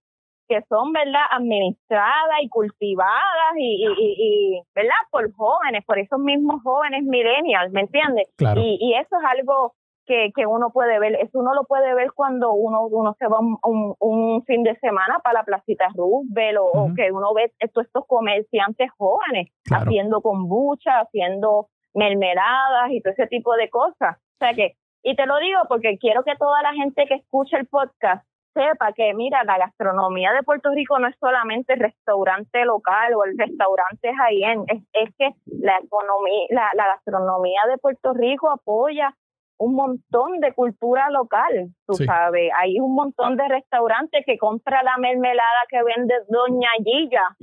[0.47, 7.03] que son, ¿verdad?, administradas y cultivadas y, y, ¿verdad?, por jóvenes, por esos mismos jóvenes
[7.03, 8.27] millennials, ¿me entiendes?
[8.57, 9.73] Y, y eso es algo
[10.05, 13.39] que, que uno puede ver, eso uno lo puede ver cuando uno, uno se va
[13.39, 18.05] un, un, fin de semana para la placita Roosevelt o, que uno ve estos, estos
[18.07, 24.17] comerciantes jóvenes haciendo kombucha, haciendo mermeladas y todo ese tipo de cosas.
[24.17, 27.57] O sea que, y te lo digo porque quiero que toda la gente que escucha
[27.57, 32.65] el podcast sepa que, mira, la gastronomía de Puerto Rico no es solamente el restaurante
[32.65, 39.15] local o el restaurante high-end, es, que la, economía, la, gastronomía de Puerto Rico apoya
[39.57, 42.51] un montón de cultura local, tú sabes.
[42.57, 47.35] Hay un montón de restaurantes que compra la mermelada que vende Doña Giga,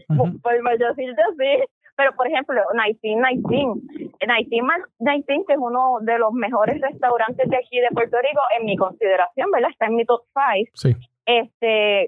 [0.42, 1.64] por decirte así.
[2.00, 3.74] Pero, por ejemplo, 1919,
[4.20, 8.74] 1919, que es uno de los mejores restaurantes de aquí de Puerto Rico, en mi
[8.74, 9.68] consideración, ¿verdad?
[9.70, 10.70] Está en mi top 5.
[10.72, 10.96] Sí.
[11.26, 12.04] Este,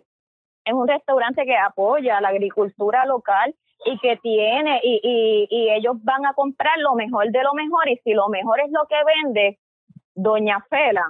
[0.64, 5.96] es un restaurante que apoya la agricultura local y que tiene, y, y, y ellos
[6.02, 8.96] van a comprar lo mejor de lo mejor, y si lo mejor es lo que
[9.04, 9.58] vende
[10.14, 11.04] Doña Fela,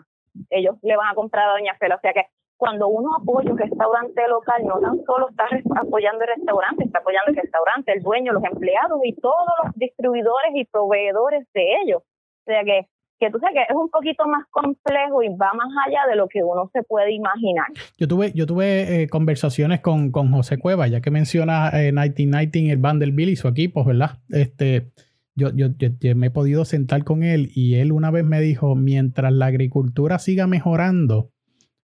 [0.50, 1.94] ellos le van a comprar a Doña Fela.
[1.94, 6.30] O sea que cuando uno apoya un restaurante local, no tan solo está apoyando el
[6.36, 11.46] restaurante, está apoyando el restaurante, el dueño, los empleados y todos los distribuidores y proveedores
[11.52, 12.02] de ellos.
[12.02, 12.86] O sea que
[13.22, 16.26] que tú sabes que es un poquito más complejo y va más allá de lo
[16.26, 17.66] que uno se puede imaginar.
[17.96, 22.72] Yo tuve, yo tuve eh, conversaciones con, con, José Cueva, ya que menciona eh, 1919,
[22.72, 24.18] el Vanderbilt y su equipo, ¿verdad?
[24.28, 24.90] Este,
[25.36, 28.74] yo, yo, yo, me he podido sentar con él y él una vez me dijo,
[28.74, 31.30] mientras la agricultura siga mejorando,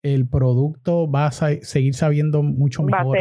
[0.03, 3.17] el producto va a seguir sabiendo mucho mejor.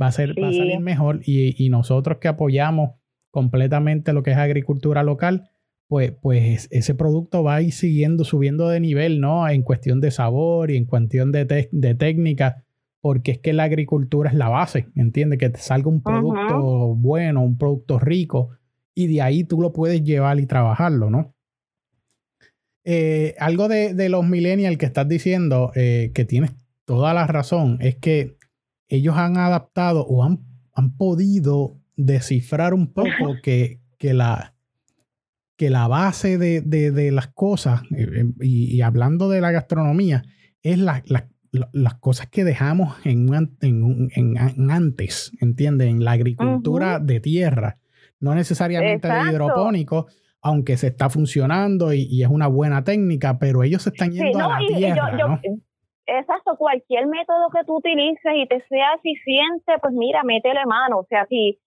[0.00, 2.90] Va a, ser, va a salir mejor y, y nosotros que apoyamos
[3.30, 5.50] completamente lo que es agricultura local,
[5.88, 9.48] pues, pues ese producto va a ir siguiendo, subiendo de nivel, ¿no?
[9.48, 12.64] En cuestión de sabor y en cuestión de, de técnica,
[13.00, 15.38] porque es que la agricultura es la base, ¿entiendes?
[15.38, 18.50] Que te salga un producto bueno, un producto rico,
[18.94, 21.33] y de ahí tú lo puedes llevar y trabajarlo, ¿no?
[22.84, 26.52] Eh, algo de, los millennials que estás diciendo, eh, que tienes
[26.84, 28.36] toda la razón, es que
[28.88, 30.40] ellos han adaptado o han,
[30.74, 34.54] han podido descifrar un poco que, que la,
[35.56, 40.22] que la base de, las cosas, eh, y, hablando de la gastronomía,
[40.62, 43.28] es las cosas que dejamos en,
[43.60, 45.88] en, antes, ¿entiendes?
[45.88, 47.78] En la agricultura de tierra,
[48.20, 50.06] no necesariamente de hidropónico,
[50.44, 54.60] aunque se está funcionando y, es una buena técnica, pero ellos se están yendo a
[54.60, 55.40] la tierra,
[56.06, 60.98] Exacto, cualquier método que tú utilices y te sea eficiente, pues mira, métele mano.
[60.98, 61.58] O sea, si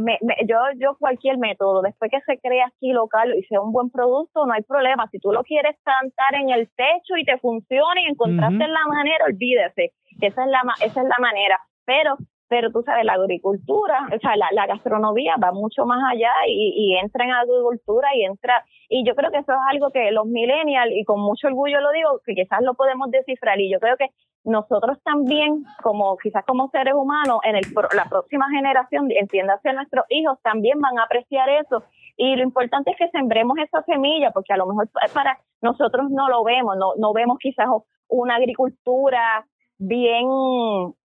[0.00, 3.90] me, yo, yo cualquier método, después que se crea aquí local y sea un buen
[3.90, 5.08] producto, no hay problema.
[5.10, 9.24] Si tú lo quieres plantar en el techo y te funciona y encontraste la manera,
[9.26, 9.94] olvídese.
[10.20, 11.58] Esa es la, esa es la manera.
[11.84, 12.16] Pero
[12.48, 16.74] pero tú sabes, la agricultura, o sea, la, la gastronomía va mucho más allá y,
[16.76, 20.26] y, entra en agricultura y entra, y yo creo que eso es algo que los
[20.26, 23.96] millennials, y con mucho orgullo lo digo, que quizás lo podemos descifrar, y yo creo
[23.96, 24.10] que
[24.44, 27.64] nosotros también, como quizás como seres humanos, en el,
[27.96, 31.82] la próxima generación, entiéndase nuestros hijos, también van a apreciar eso,
[32.16, 36.28] y lo importante es que sembremos esa semilla, porque a lo mejor para nosotros no
[36.28, 37.66] lo vemos, no, no vemos quizás
[38.08, 39.44] una agricultura
[39.78, 40.26] bien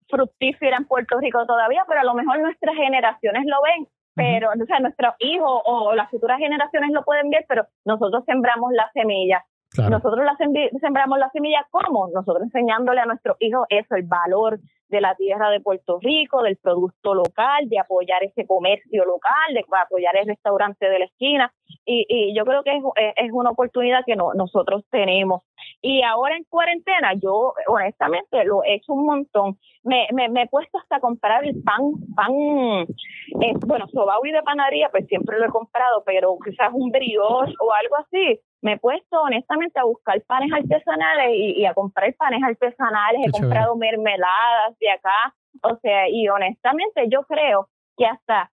[0.08, 4.66] fructífera en Puerto Rico todavía, pero a lo mejor nuestras generaciones lo ven, pero, o
[4.66, 9.44] sea, nuestros hijos o las futuras generaciones lo pueden ver, pero nosotros sembramos la semilla.
[9.74, 12.08] Nosotros la sembramos la semilla, ¿cómo?
[12.12, 16.58] Nosotros enseñándole a nuestros hijos eso, el valor de la tierra de Puerto Rico, del
[16.58, 21.54] producto local, de apoyar ese comercio local, de apoyar el restaurante de la esquina.
[21.86, 22.82] Y, y yo creo que es,
[23.16, 25.42] es una oportunidad que no, nosotros tenemos.
[25.84, 29.58] Y ahora en cuarentena, yo honestamente lo he hecho un montón.
[29.82, 34.30] Me, me, me he puesto hasta a comprar el pan, pan, eh, bueno, sobao y
[34.30, 38.40] de panadería, pues siempre lo he comprado, pero quizás un brioche o algo así.
[38.60, 43.26] Me he puesto honestamente a buscar panes artesanales y, a comprar panes artesanales.
[43.26, 45.34] he comprado mermeladas de acá.
[45.64, 48.52] O sea, y honestamente yo creo que hasta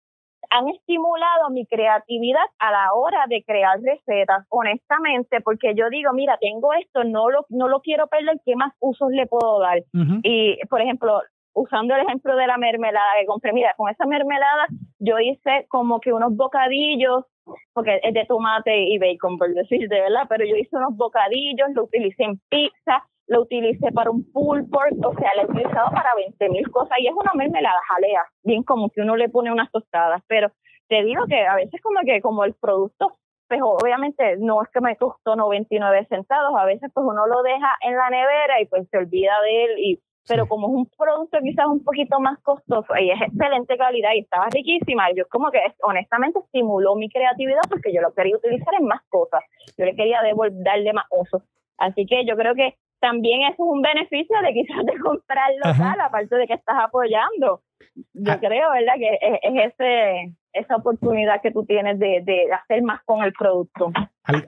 [0.50, 6.38] han estimulado mi creatividad a la hora de crear recetas, honestamente, porque yo digo, mira,
[6.40, 9.84] tengo esto, no lo, no lo quiero perder, ¿qué más usos le puedo dar?
[10.24, 11.22] Y, por ejemplo,
[11.54, 14.68] usando el ejemplo de la mermelada que compré, mira, con esa mermelada
[15.00, 17.26] yo hice como que unos bocadillos,
[17.74, 21.70] porque es de tomate y bacon, por decir de verdad, pero yo hice unos bocadillos,
[21.74, 25.92] lo utilicé en pizza, lo utilicé para un pulled pork, o sea, lo he utilizado
[25.92, 29.52] para 20 mil cosas y es una mermelada jalea, bien como que uno le pone
[29.52, 30.52] unas tostadas, pero
[30.88, 34.82] te digo que a veces como que como el producto, pues obviamente no es que
[34.82, 38.88] me costó 99 centavos, a veces pues uno lo deja en la nevera y pues
[38.90, 42.94] se olvida de él y pero como es un producto quizás un poquito más costoso
[43.00, 47.94] y es excelente calidad y estaba riquísima, yo como que honestamente estimuló mi creatividad porque
[47.94, 49.42] yo lo quería utilizar en más cosas,
[49.78, 50.20] yo le quería
[50.64, 51.44] darle más uso.
[51.78, 56.00] Así que yo creo que también eso es un beneficio de quizás de comprar local,
[56.02, 57.62] aparte de que estás apoyando.
[58.14, 58.40] Yo ah.
[58.40, 58.94] creo, ¿verdad?
[58.98, 63.92] Que es, ese esa oportunidad que tú tienes de, de hacer más con el producto.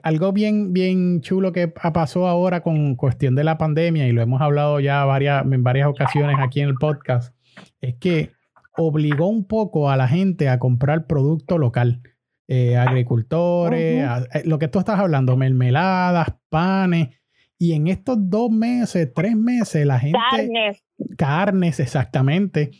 [0.02, 4.40] algo bien, bien chulo que pasó ahora con cuestión de la pandemia, y lo hemos
[4.40, 7.34] hablado ya varias, en varias ocasiones aquí en el podcast,
[7.80, 8.30] es que
[8.76, 12.00] obligó un poco a la gente a comprar producto local.
[12.48, 17.21] Eh, agricultores, eh, lo que tú estás hablando, mermeladas, panes,
[17.62, 20.18] y en estos dos meses, tres meses, la gente...
[20.32, 20.82] Carnes.
[21.16, 22.72] Carnes, exactamente.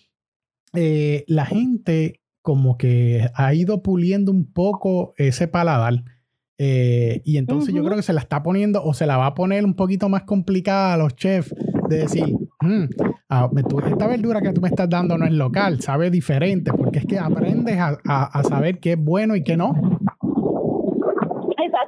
[0.75, 6.03] Eh, la gente como que ha ido puliendo un poco ese paladar.
[6.59, 9.35] Eh, y entonces yo creo que se la está poniendo o se la va a
[9.35, 11.55] poner un poquito más complicada a los chefs
[11.89, 12.85] de decir, Mm,
[13.29, 13.51] ah,
[13.91, 17.19] esta verdura que tú me estás dando no es local, sabe diferente, porque es que
[17.19, 19.75] aprendes a, a, saber qué es bueno y qué no.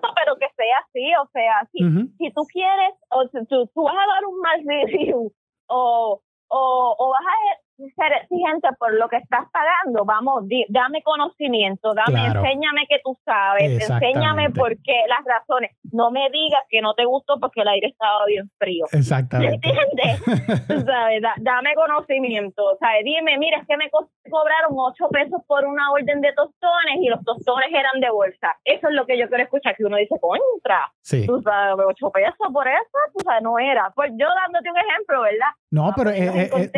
[0.16, 1.78] Pero que sea así, o sea, si,
[2.18, 5.32] si tú quieres, o si tú, tú, vas a dar un mal review,
[5.68, 11.92] o, o, o vas a ser exigente por lo que estás pagando, vamos, dame conocimiento,
[11.94, 15.72] dame, enséñame que tú sabes, enséñame por qué, las razones.
[15.94, 18.84] No me digas que no te gustó porque el aire estaba bien frío.
[18.90, 19.54] Exactamente.
[19.54, 20.18] ¿Entiendes?
[20.86, 21.22] ¿Sabes?
[21.38, 22.76] dame conocimiento.
[22.80, 23.04] ¿Sabes?
[23.04, 27.22] Dime, mira, es que me cobraron 8 pesos por una orden de tostones y los
[27.22, 28.56] tostones eran de bolsa.
[28.64, 30.92] Eso es lo que yo quiero escuchar, que uno dice, contra.
[31.00, 31.26] Sí.
[31.26, 33.92] Tú sabes, 8 pesos por eso, tú sabes, no era.
[33.94, 35.52] Pues yo dándote un ejemplo, ¿verdad?
[35.70, 36.10] No, pero,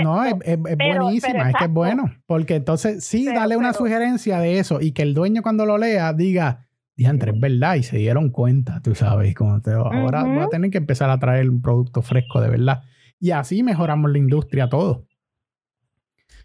[0.03, 2.05] no, es, buenísima, es que es bueno.
[2.27, 6.13] Porque entonces sí, dale una sugerencia de eso y que el dueño cuando lo lea
[6.13, 6.66] diga,
[6.97, 10.71] diantre, es verdad, y se dieron cuenta, tú sabes, como te, ahora voy a tener
[10.71, 12.83] que empezar a traer un producto fresco de verdad.
[13.21, 15.05] Y así mejoramos la industria todo.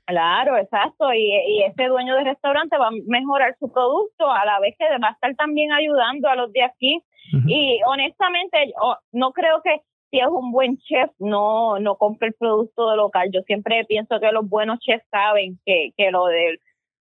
[0.06, 1.14] Claro, exacto.
[1.14, 4.86] Y, y ese dueño de restaurante va a mejorar su producto a la vez que
[5.02, 7.02] va a estar también ayudando a los de aquí.
[7.48, 8.74] Y honestamente,
[9.14, 9.80] no creo que
[10.10, 13.30] si es un buen chef, no, no compre el producto de local.
[13.34, 16.60] Yo siempre pienso que los buenos chefs saben que, que lo del,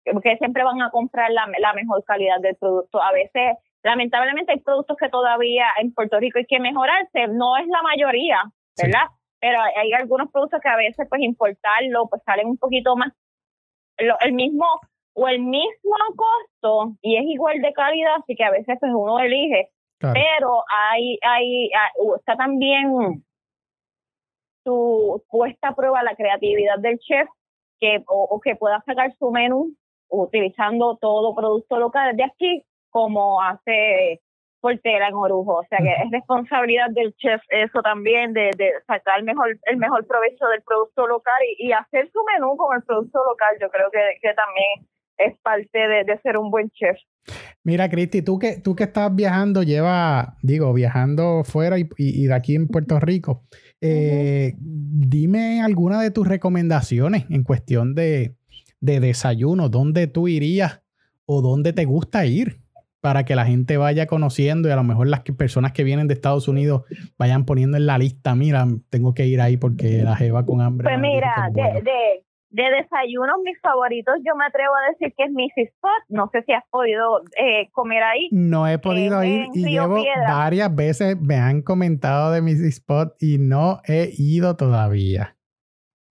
[0.04, 3.02] que siempre van a comprar la, la mejor calidad del producto.
[3.02, 7.28] A veces, lamentablemente, hay productos que todavía en Puerto Rico hay que mejorarse.
[7.28, 8.42] No es la mayoría,
[8.80, 9.06] ¿verdad?
[9.40, 13.12] Pero hay, algunos productos que a veces, pues, importarlo, pues, salen un poquito más,
[13.96, 14.66] el mismo
[15.14, 19.18] o el mismo costo y es igual de calidad, así que a veces, pues, uno
[19.18, 19.70] elige
[20.12, 21.70] pero hay, hay,
[22.16, 23.24] está también
[24.64, 27.28] su puesta a prueba la creatividad del chef
[27.80, 29.74] que o, que pueda sacar su menú
[30.12, 34.20] utilizando todo producto local de aquí como hace
[34.60, 35.60] Portera en Orujo.
[35.60, 39.76] O sea que es responsabilidad del chef eso también de, de sacar el mejor, el
[39.76, 43.56] mejor provecho del producto local y, y hacer su menú con el producto local.
[43.60, 44.86] Yo creo que, que también
[45.18, 46.96] es parte de, ser un buen chef.
[47.64, 52.56] Mira, Cristi, tú que, tú que estás viajando, lleva, digo, viajando fuera y, de aquí
[52.56, 53.44] en Puerto Rico,
[53.80, 58.34] eh, dime alguna de tus recomendaciones en cuestión de,
[58.82, 60.82] desayuno, dónde tú irías
[61.24, 62.60] o dónde te gusta ir
[63.00, 66.14] para que la gente vaya conociendo y a lo mejor las personas que vienen de
[66.14, 66.84] Estados Unidos
[67.18, 70.88] vayan poniendo en la lista, mira, tengo que ir ahí porque la jeva con hambre.
[70.88, 71.82] Pues mira, de,
[72.52, 75.74] de desayunos, mis favoritos, yo me atrevo a decir que es Mrs.
[75.74, 76.02] Spot.
[76.10, 78.28] No sé si has podido eh, comer ahí.
[78.30, 79.96] No he podido ir y llevo
[80.28, 82.74] varias veces, me han comentado de Mrs.
[82.74, 85.36] Spot y no he ido todavía.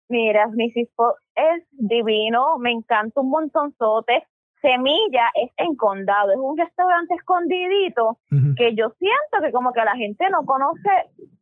[0.09, 0.89] Mira, Mrs.
[0.89, 1.15] Spot
[1.55, 4.25] es divino, me encanta un montonzote.
[4.61, 8.19] Semilla es en Condado, es un restaurante escondidito
[8.57, 10.91] que yo siento que como que la gente no conoce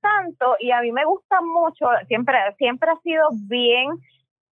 [0.01, 3.91] tanto y a mí me gusta mucho, siempre, siempre ha sido bien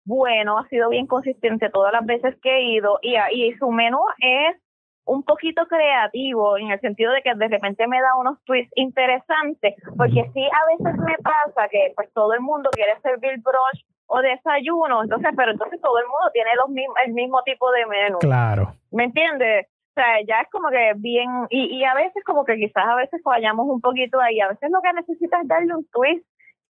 [0.04, 3.98] bueno, ha sido bien consistente todas las veces que he ido y, y su menú
[4.18, 4.56] es
[5.04, 9.74] un poquito creativo en el sentido de que de repente me da unos twists interesantes,
[9.96, 14.20] porque sí a veces me pasa que pues todo el mundo quiere servir brunch o
[14.20, 18.18] desayuno, entonces, pero entonces todo el mundo tiene los mismos, el mismo tipo de menú.
[18.18, 18.72] Claro.
[18.90, 19.66] ¿Me entiendes?
[19.66, 22.96] O sea, ya es como que bien, y, y a veces como que quizás a
[22.96, 26.26] veces fallamos un poquito ahí, a veces lo que necesitas es darle un twist.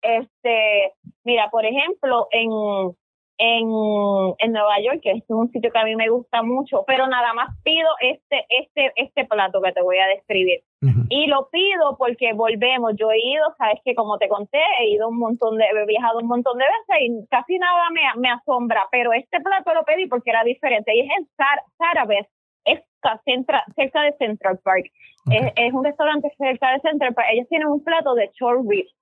[0.02, 0.92] Este,
[1.24, 2.50] mira, por ejemplo, en
[3.38, 3.68] en,
[4.38, 7.32] en Nueva York, que es un sitio que a mí me gusta mucho, pero nada
[7.34, 10.60] más pido este, este, este plato que te voy a describir.
[11.10, 15.08] Y lo pido porque volvemos, yo he ido, sabes que como te conté, he ido
[15.08, 18.82] un montón de, he viajado un montón de veces y casi nada me, me asombra,
[18.90, 21.62] pero este plato lo pedí porque era diferente y es en Sar
[22.64, 22.80] es
[23.76, 24.86] cerca de Central Park.
[25.30, 27.28] Es, es, un restaurante cerca de Central Park.
[27.32, 28.92] Ellos tienen un plato de short ribs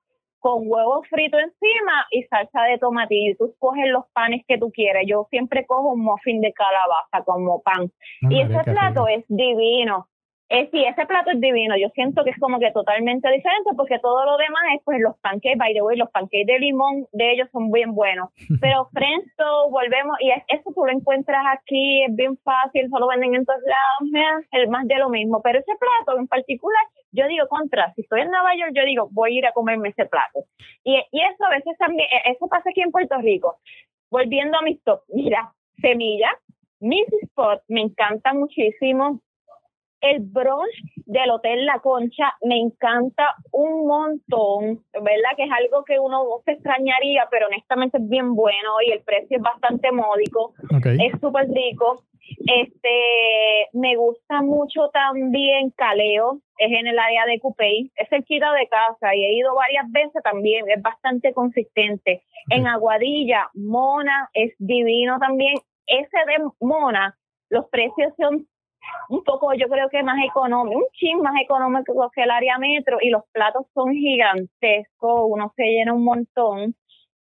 [0.41, 3.15] con huevo frito encima y salsa de tomate.
[3.15, 5.05] Y tú coges los panes que tú quieres.
[5.07, 7.91] Yo siempre cojo un muffin de calabaza como pan.
[8.23, 10.09] y ese plato es divino.
[10.53, 11.77] Eh, sí, ese plato es divino.
[11.77, 15.17] Yo siento que es como que totalmente diferente porque todo lo demás es pues los
[15.21, 18.31] pancakes, by the way, los pancakes de limón de ellos son bien buenos.
[18.61, 23.47] Pero Frenzo, volvemos, y eso tú lo encuentras aquí, es bien fácil, solo venden en
[23.47, 25.41] todos lados, es más de lo mismo.
[25.41, 26.83] Pero ese plato en particular,
[27.13, 29.91] yo digo contra, si estoy en Nueva York, yo digo, voy a ir a comerme
[29.91, 30.45] ese plato.
[30.85, 33.59] Y, eso a veces también, e, eso pasa aquí en Puerto Rico.
[34.11, 36.31] Volviendo a mis top, mira, semilla,
[36.81, 37.23] Mrs.
[37.23, 39.21] Spot, me encanta muchísimo
[40.01, 40.75] El brunch
[41.07, 45.37] del Hotel La Concha me encanta un montón, ¿verdad?
[45.37, 49.37] Que es algo que uno se extrañaría, pero honestamente es bien bueno y el precio
[49.37, 50.55] es bastante módico.
[50.85, 52.05] Es súper rico.
[52.47, 58.69] Este, me gusta mucho también Caleo, es en el área de Cupey, es cerquita de
[58.69, 62.23] casa y he ido varias veces también, es bastante consistente.
[62.51, 65.55] En Aguadilla, Mona, es divino también.
[65.87, 67.17] Ese de Mona,
[67.49, 68.47] los precios son
[69.09, 72.99] un poco, yo creo que más económico, un chin más económico que el área metro
[73.01, 76.75] y los platos son gigantescos, uno se llena un montón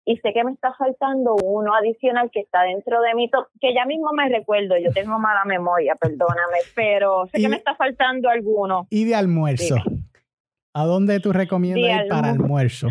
[0.05, 3.75] y sé que me está faltando uno adicional que está dentro de mi top, que
[3.75, 8.31] ya mismo me recuerdo, yo tengo mala memoria, perdóname, pero sé que me está faltando
[8.31, 8.87] alguno.
[8.89, 9.77] ¿Y de almuerzo?
[10.75, 12.89] ¿A dónde tú recomiendas ir para almuerzo?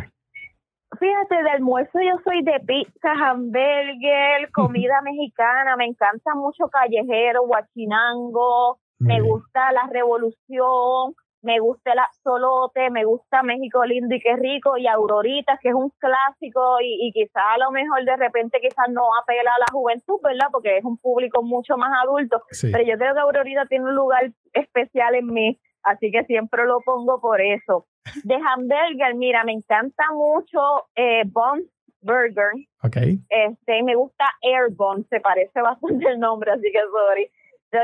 [1.00, 8.80] Fíjate, de almuerzo yo soy de pizza, hamburger, comida mexicana, me encanta mucho callejero, guachinango,
[9.00, 14.78] me gusta la revolución, me gusta el absolote, me gusta México lindo y qué rico,
[14.78, 18.90] y Aurorita, que es un clásico, y, y quizás a lo mejor de repente quizás
[18.90, 20.48] no apela a la juventud, ¿verdad?
[20.52, 24.32] Porque es un público mucho más adulto, pero yo creo que Aurorita tiene un lugar
[24.54, 27.86] especial en mí, así que siempre lo pongo por eso.
[28.24, 31.24] De hamburger, mira, me encanta mucho eh,
[32.02, 32.52] Burger.
[32.84, 33.20] Okay.
[33.30, 34.70] Este, me gusta Air
[35.10, 37.30] se parece bastante el nombre, así que sorry.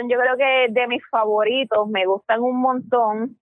[0.09, 3.37] Yo creo que de mis favoritos, me gustan un montón.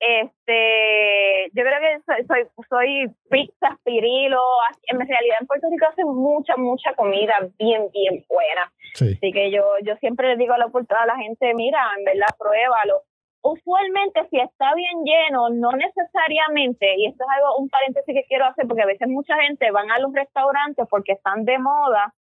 [0.00, 4.40] Este, yo creo que soy, soy, soy pizza, pirilo.
[4.88, 8.72] En realidad en Puerto Rico hacen mucha, mucha comida bien, bien buena.
[8.94, 12.34] Así que yo, yo siempre le digo a la, a la gente, mira, en verdad,
[12.38, 13.02] pruébalo.
[13.42, 18.46] Usualmente si está bien lleno, no necesariamente, y esto es algo, un paréntesis que quiero
[18.46, 22.14] hacer, porque a veces mucha gente van a los restaurantes porque están de moda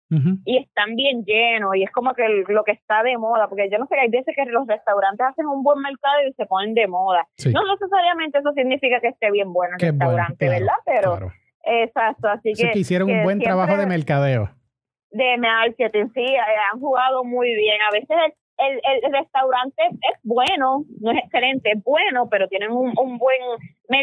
[0.45, 3.79] y están bien llenos y es como que lo que está de moda, porque yo
[3.79, 6.89] no sé, hay veces que los restaurantes hacen un buen mercado y se ponen de
[6.89, 7.29] moda.
[7.53, 10.75] No necesariamente eso significa que esté bien bueno el restaurante, ¿verdad?
[10.85, 11.31] Pero
[11.65, 14.51] exacto, así que, hicieron un buen trabajo de mercadeo.
[15.13, 16.41] De marketing, sí, eh,
[16.73, 17.77] han jugado muy bien.
[17.83, 22.93] A veces el, el, restaurante es bueno, no es excelente, es bueno, pero tienen un,
[22.99, 23.41] un buen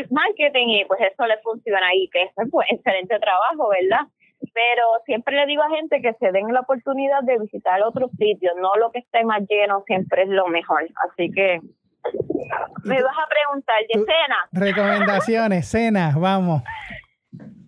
[0.10, 4.08] marketing y pues eso le funciona ahí, que es un excelente trabajo, ¿verdad?
[4.54, 8.54] pero siempre le digo a gente que se den la oportunidad de visitar otros sitios,
[8.58, 10.88] no lo que esté más lleno siempre es lo mejor.
[11.08, 11.60] Así que
[12.84, 14.38] me vas a preguntar de cena.
[14.52, 16.64] Recomendaciones, cena, vamos.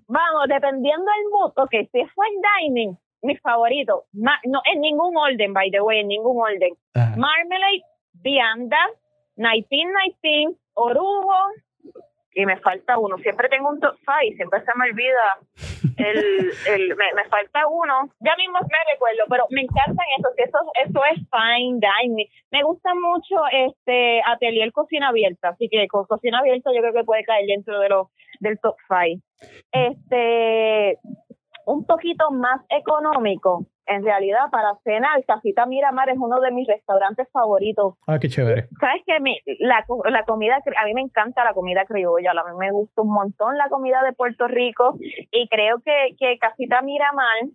[0.08, 5.54] Vamos, dependiendo del mood, ok, si es fine dining, mi favorito, no en ningún orden,
[5.54, 6.74] by the way, en ningún orden.
[6.94, 8.80] Marmalade, Vianda,
[9.36, 11.34] 1919, Orugo,
[12.34, 13.18] y me falta uno.
[13.18, 15.40] Siempre tengo un top five, siempre se me olvida
[15.98, 18.10] el, el me, falta uno.
[18.20, 22.28] Ya mismo me recuerdo, pero me encantan esos, eso, eso es fine dining.
[22.52, 27.04] Me gusta mucho este atelier cocina abierta, así que con cocina abierta yo creo que
[27.04, 28.08] puede caer dentro de los
[28.40, 29.20] del top five.
[29.72, 30.98] Este
[31.70, 37.28] un poquito más económico en realidad para cenar, Casita Miramar es uno de mis restaurantes
[37.32, 37.96] favoritos.
[38.08, 38.68] Ah, qué chévere.
[38.80, 39.18] Sabes que
[39.60, 43.12] la, la comida, a mí me encanta la comida criolla, a mí me gusta un
[43.12, 44.98] montón la comida de Puerto Rico
[45.32, 47.50] y creo que, que Casita Miramar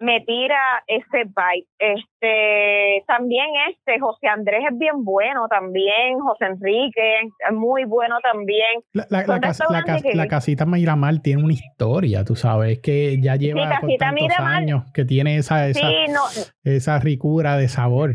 [0.00, 1.68] me tira ese bite.
[1.78, 8.82] Este, también este, José Andrés es bien bueno también, José Enrique es muy bueno también.
[8.92, 14.84] La, la, la, casita Miramar tiene una historia, tú sabes, que ya lleva tantos años,
[14.94, 15.86] que tiene esa, esa,
[16.64, 18.14] esa ricura de sabor.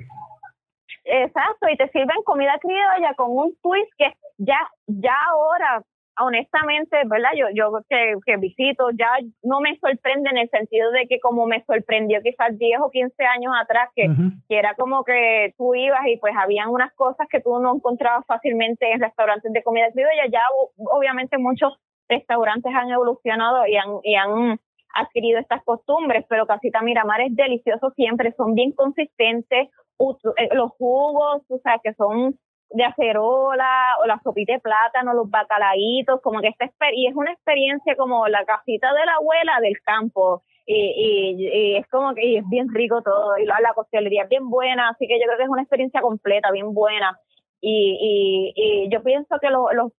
[1.03, 4.57] Exacto, y te sirven comida criolla con un twist que ya,
[4.87, 5.83] ya ahora
[6.19, 7.29] honestamente, ¿verdad?
[7.35, 9.09] Yo, yo que, que, visito ya
[9.43, 13.23] no me sorprende en el sentido de que como me sorprendió quizás 10 o 15
[13.25, 14.07] años atrás, que,
[14.47, 18.25] que, era como que tú ibas y pues habían unas cosas que tú no encontrabas
[18.25, 20.27] fácilmente en restaurantes de comida criolla.
[20.31, 20.41] Ya
[20.77, 21.73] obviamente muchos
[22.07, 24.59] restaurantes han evolucionado y han, y han
[24.95, 31.43] adquirido estas costumbres, pero Casita Miramar es delicioso siempre, son bien consistentes, eh, los jugos,
[31.49, 32.37] o sea, que son
[32.71, 37.31] de acerola o la sopita de plátano, los bacalaitos, como que esta y es una
[37.31, 42.49] experiencia como la casita de la abuela del campo y, y, es como que es
[42.49, 45.49] bien rico todo y la, la es bien buena, así que yo creo que es
[45.49, 47.19] una experiencia completa, bien buena.
[47.61, 49.91] Y, y, yo pienso que los, los,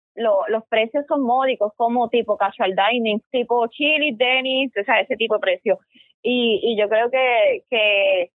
[0.49, 5.35] los precios son módicos como tipo casual dining, tipo chili, denis, o sea, ese tipo
[5.35, 5.79] de precio.
[6.21, 8.31] Y, y yo creo que, que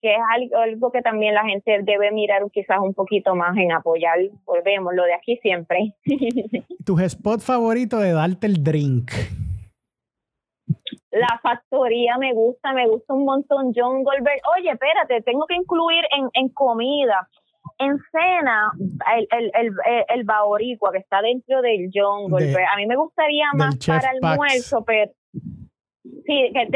[0.00, 0.20] que es
[0.58, 5.04] algo, que también la gente debe mirar quizás un poquito más en apoyar, volvemos, lo
[5.04, 5.94] de aquí siempre.
[6.84, 9.10] ¿Tus spot favorito de darte el drink?
[11.10, 14.40] La factoría me gusta, me gusta un montón John Goldberg.
[14.56, 17.28] Oye, espérate, tengo que incluir en, en comida
[17.78, 18.72] en cena,
[19.16, 19.74] el, el, el,
[20.08, 24.22] el, baoricua que está dentro del jungle, pues, a mí me gustaría más para el
[24.22, 26.66] almuerzo, pero sí, que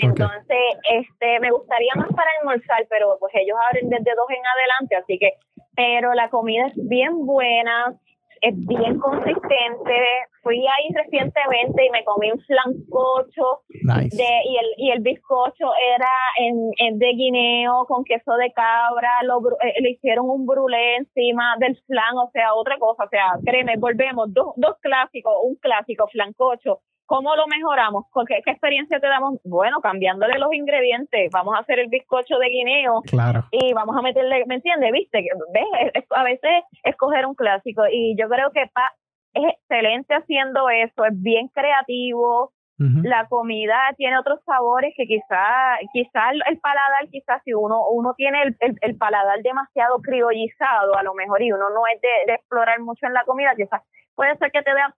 [0.00, 0.58] Entonces,
[0.90, 5.18] este, me gustaría más para almorzar, pero pues ellos abren desde dos en adelante, así
[5.18, 5.32] que,
[5.74, 7.96] pero la comida es bien buena,
[8.42, 9.94] es bien consistente.
[10.42, 16.10] Fui ahí recientemente y me comí un flancocho de, y, el, y el bizcocho era
[16.38, 21.76] en, de guineo con queso de cabra, lo, eh, le hicieron un brulé encima del
[21.86, 26.80] flan, o sea, otra cosa, o sea, créeme, volvemos, dos, dos clásicos, un clásico flancocho
[27.12, 28.06] ¿Cómo lo mejoramos?
[28.26, 29.38] ¿Qué, ¿Qué, experiencia te damos?
[29.44, 31.30] Bueno, cambiándole los ingredientes.
[31.30, 33.44] Vamos a hacer el bizcocho de guineo claro.
[33.50, 34.90] y vamos a meterle, ¿me entiendes?
[34.92, 35.28] ¿Viste?
[35.52, 36.04] ¿Ves?
[36.08, 38.94] A veces escoger un clásico y yo creo que Pa
[39.34, 42.54] es excelente haciendo eso, es bien creativo.
[42.78, 48.42] La comida tiene otros sabores que quizá, quizá el, paladar, quizás si uno, uno tiene
[48.42, 52.80] el, el, paladar demasiado criollizado, a lo mejor, y uno no es de, de explorar
[52.80, 53.82] mucho en la comida, quizás
[54.16, 54.92] puede ser que te vea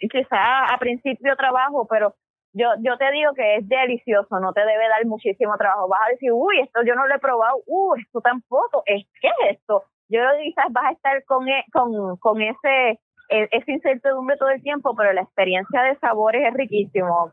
[0.00, 2.14] quizá a principio trabajo, pero
[2.52, 5.88] yo, yo te digo que es delicioso, no te debe dar muchísimo trabajo.
[5.88, 9.28] Vas a decir, uy, esto yo no lo he probado, uy, esto tampoco, es ¿qué
[9.28, 9.84] es esto?
[10.08, 14.62] Yo quizás vas a estar con, e, con, con ese, e, esa incertidumbre todo el
[14.62, 17.32] tiempo, pero la experiencia de sabores es riquísimo.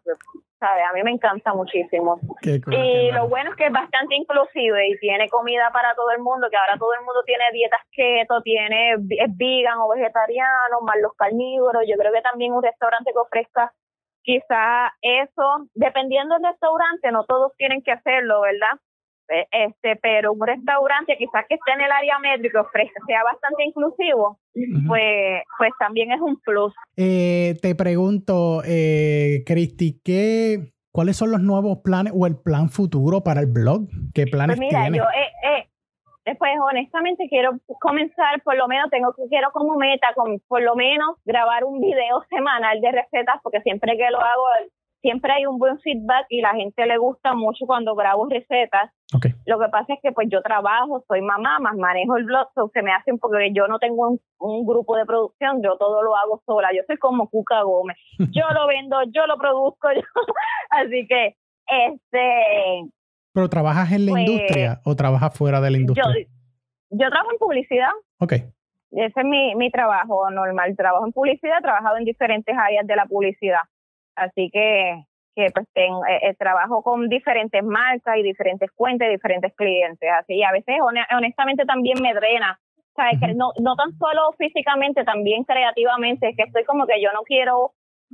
[0.61, 0.83] ¿Sabes?
[0.87, 2.19] A mí me encanta muchísimo.
[2.43, 6.47] y lo bueno es que es bastante inclusive y tiene comida para todo el mundo,
[6.49, 11.13] que ahora todo el mundo tiene dietas keto, tiene es vegan o vegetariano, más los
[11.15, 11.83] carnívoros.
[11.89, 13.73] Yo creo que también un restaurante que ofrezca
[14.21, 18.77] quizá eso, dependiendo del restaurante, no todos tienen que hacerlo, ¿verdad?
[19.31, 22.17] Eh, este, pero un restaurante quizás que esté en el área
[22.59, 24.39] ofrezca, sea bastante inclusivo,
[24.87, 26.73] pues, pues también es un plus.
[26.97, 33.23] Eh, te pregunto, eh, Cristi, ¿qué, ¿cuáles son los nuevos planes o el plan futuro
[33.23, 33.87] para el blog?
[34.13, 35.67] ¿Qué planes pues mira, yo eh,
[36.25, 40.61] eh, pues honestamente quiero comenzar, por lo menos tengo que quiero como meta, con, por
[40.61, 44.45] lo menos grabar un video semanal de recetas, porque siempre que lo hago
[45.01, 48.91] siempre hay un buen feedback y la gente le gusta mucho cuando grabo recetas.
[49.45, 52.81] Lo que pasa es que pues yo trabajo, soy mamá, más manejo el blog, se
[52.81, 56.15] me hace un poco que yo no tengo un, grupo de producción, yo todo lo
[56.15, 57.97] hago sola, yo soy como Cuca Gómez,
[58.31, 59.89] yo lo vendo, yo lo produzco,
[60.69, 61.35] así que
[61.67, 62.89] este...
[63.33, 66.27] ¿Pero trabajas en la pues, industria o trabajas fuera de la industria?
[66.89, 67.91] Yo, trabajo en publicidad.
[68.19, 68.33] Ok.
[68.33, 72.95] Ese es mi, mi trabajo normal, trabajo en publicidad, he trabajado en diferentes áreas de
[72.95, 73.61] la publicidad.
[74.21, 75.03] Así que,
[75.35, 80.09] que pues tengo, eh, eh, trabajo con diferentes marcas y diferentes cuentas y diferentes clientes.
[80.19, 80.75] Así, y a veces
[81.15, 82.59] honestamente también me drena.
[82.93, 83.21] ¿Sabes?
[83.21, 87.21] que no, no tan solo físicamente, también creativamente, es que estoy como que yo no
[87.21, 87.71] quiero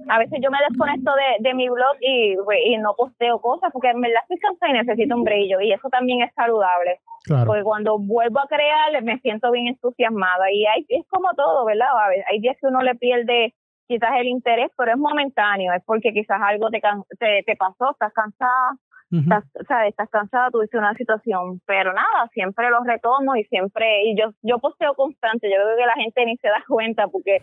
[0.09, 3.71] a veces yo me desconecto de, de mi blog y, pues, y, no posteo cosas
[3.73, 6.99] porque me las estoy cansada y necesito un brillo y eso también es saludable.
[7.45, 11.87] Porque cuando vuelvo a crear me siento bien entusiasmada y hay, es como todo, ¿verdad?
[12.05, 13.53] A ver, hay días que uno le pierde
[13.87, 16.81] quizás el interés, pero es momentáneo, es porque quizás algo te,
[17.19, 18.77] te, te pasó, estás cansada,
[19.11, 19.89] estás, ¿sabes?
[19.89, 24.59] estás cansada, tuviste una situación, pero nada, siempre los retomo y siempre, y yo, yo
[24.59, 27.39] posteo constante, yo creo que la gente ni se da cuenta porque,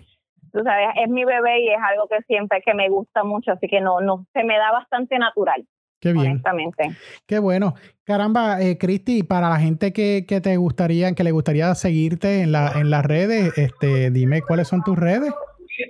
[0.52, 3.66] tú sabes, es mi bebé y es algo que siempre, que me gusta mucho, así
[3.66, 5.64] que no, no, se me da bastante natural.
[6.00, 6.32] Qué bien.
[6.32, 6.90] Honestamente.
[7.26, 7.74] Qué bueno.
[8.04, 12.52] Caramba, eh, Cristi, para la gente que, que te gustaría, que le gustaría seguirte en,
[12.52, 15.32] la, en las redes, este, dime cuáles son tus redes.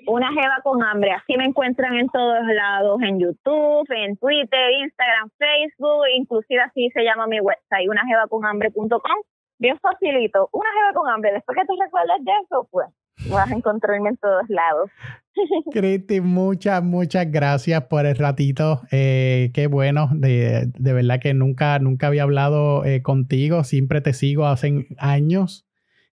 [0.07, 1.12] Una Jeva con hambre.
[1.12, 7.03] Así me encuentran en todos lados, en YouTube, en Twitter, Instagram, Facebook, inclusive así se
[7.03, 9.18] llama mi website, unajevaconhambre.com.
[9.59, 10.49] Bien facilito.
[10.53, 11.32] Una Jeva con hambre.
[11.32, 12.89] Después que te recuerdes de eso, pues
[13.30, 14.91] vas a encontrarme en todos lados.
[15.72, 18.80] Cristi, muchas, muchas gracias por el ratito.
[18.91, 24.12] Eh, qué bueno, de, de, verdad que nunca, nunca había hablado eh, contigo, siempre te
[24.12, 25.66] sigo hace años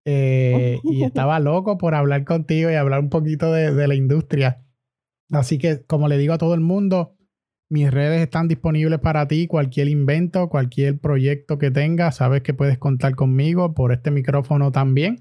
[0.06, 4.64] eh, y estaba loco por hablar contigo y hablar un poquito de, la industria.
[5.32, 7.16] Así que, como le digo a todo el mundo,
[7.70, 9.47] mis redes están disponibles para ti.
[9.47, 15.20] Cualquier invento, cualquier proyecto que tengas, sabes que puedes contar conmigo por este micrófono también.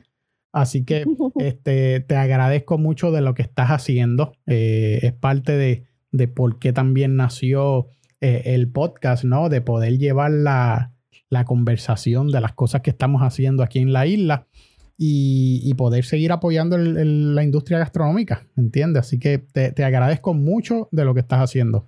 [0.53, 1.05] Así que
[1.39, 4.33] este, te agradezco mucho de lo que estás haciendo.
[4.47, 7.89] Eh, es parte de, de, por qué también nació
[8.21, 9.51] eh, el podcast, ¿no?
[9.51, 10.95] De poder llevar la,
[11.29, 14.48] la conversación de las cosas que estamos haciendo aquí en la isla
[15.01, 19.01] y, poder seguir apoyando la industria gastronómica, ¿entiendes?
[19.01, 21.87] Así que te, agradezco mucho de lo que estás haciendo.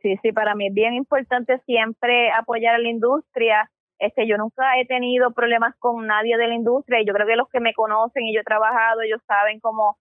[0.00, 3.70] Sí, sí, para mí es bien importante siempre apoyar a la industria.
[3.98, 7.36] Este, yo nunca he tenido problemas con nadie de la industria y yo creo que
[7.36, 9.98] los que me conocen y yo he trabajado, ellos saben cómo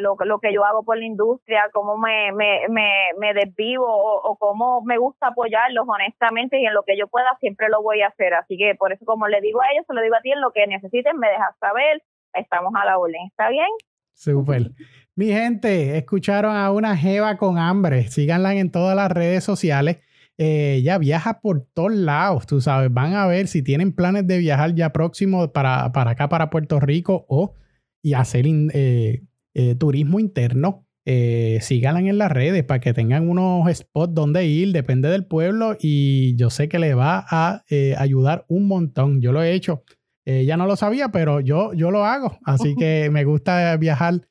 [0.00, 4.36] lo, lo que yo hago por la industria, cómo me, me, me, me desvivo o,
[4.36, 8.08] cómo me gusta apoyarlos honestamente y en lo que yo pueda siempre lo voy a
[8.08, 8.34] hacer.
[8.34, 10.40] Así que por eso como le digo a ellos, se lo digo a ti, en
[10.40, 12.02] lo que necesiten me dejas saber,
[12.34, 13.68] estamos a la orden, ¿está bien?
[14.14, 14.72] Súper.
[15.14, 18.08] Mi gente, escucharon a una Jeva con hambre.
[18.08, 19.98] Síganla en todas las redes sociales.
[20.36, 22.92] Eh, ella viaja por todos lados, tú sabes.
[22.92, 26.80] Van a ver si tienen planes de viajar ya próximo para, para acá, para Puerto
[26.80, 27.54] Rico o
[28.02, 29.22] y hacer eh,
[29.54, 30.86] eh, turismo interno.
[31.04, 36.36] síganla en las redes para que tengan unos spots donde ir, depende del pueblo y
[36.36, 37.64] yo sé que le va a
[37.98, 39.20] ayudar un montón.
[39.20, 39.82] Yo lo he hecho.
[40.24, 42.38] Ella no lo sabía, pero yo, yo lo hago.
[42.44, 44.28] Así que me gusta viajar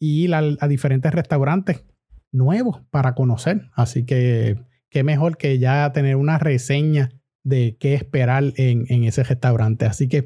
[0.00, 1.84] y ir a, diferentes restaurantes
[2.32, 3.68] nuevos para conocer.
[3.74, 4.56] Así que
[4.88, 7.10] qué mejor que ya tener una reseña
[7.44, 9.86] de qué esperar en, ese restaurante.
[9.86, 10.24] Así que,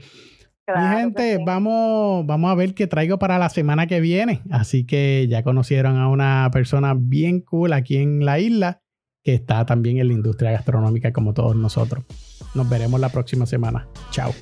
[0.67, 4.43] mi gente, vamos, vamos a ver qué traigo para la semana que viene.
[4.51, 8.81] Así que ya conocieron a una persona bien cool aquí en la isla
[9.23, 12.05] que está también en la industria gastronómica como todos nosotros.
[12.55, 13.89] Nos veremos la próxima semana.
[14.11, 14.33] Chao.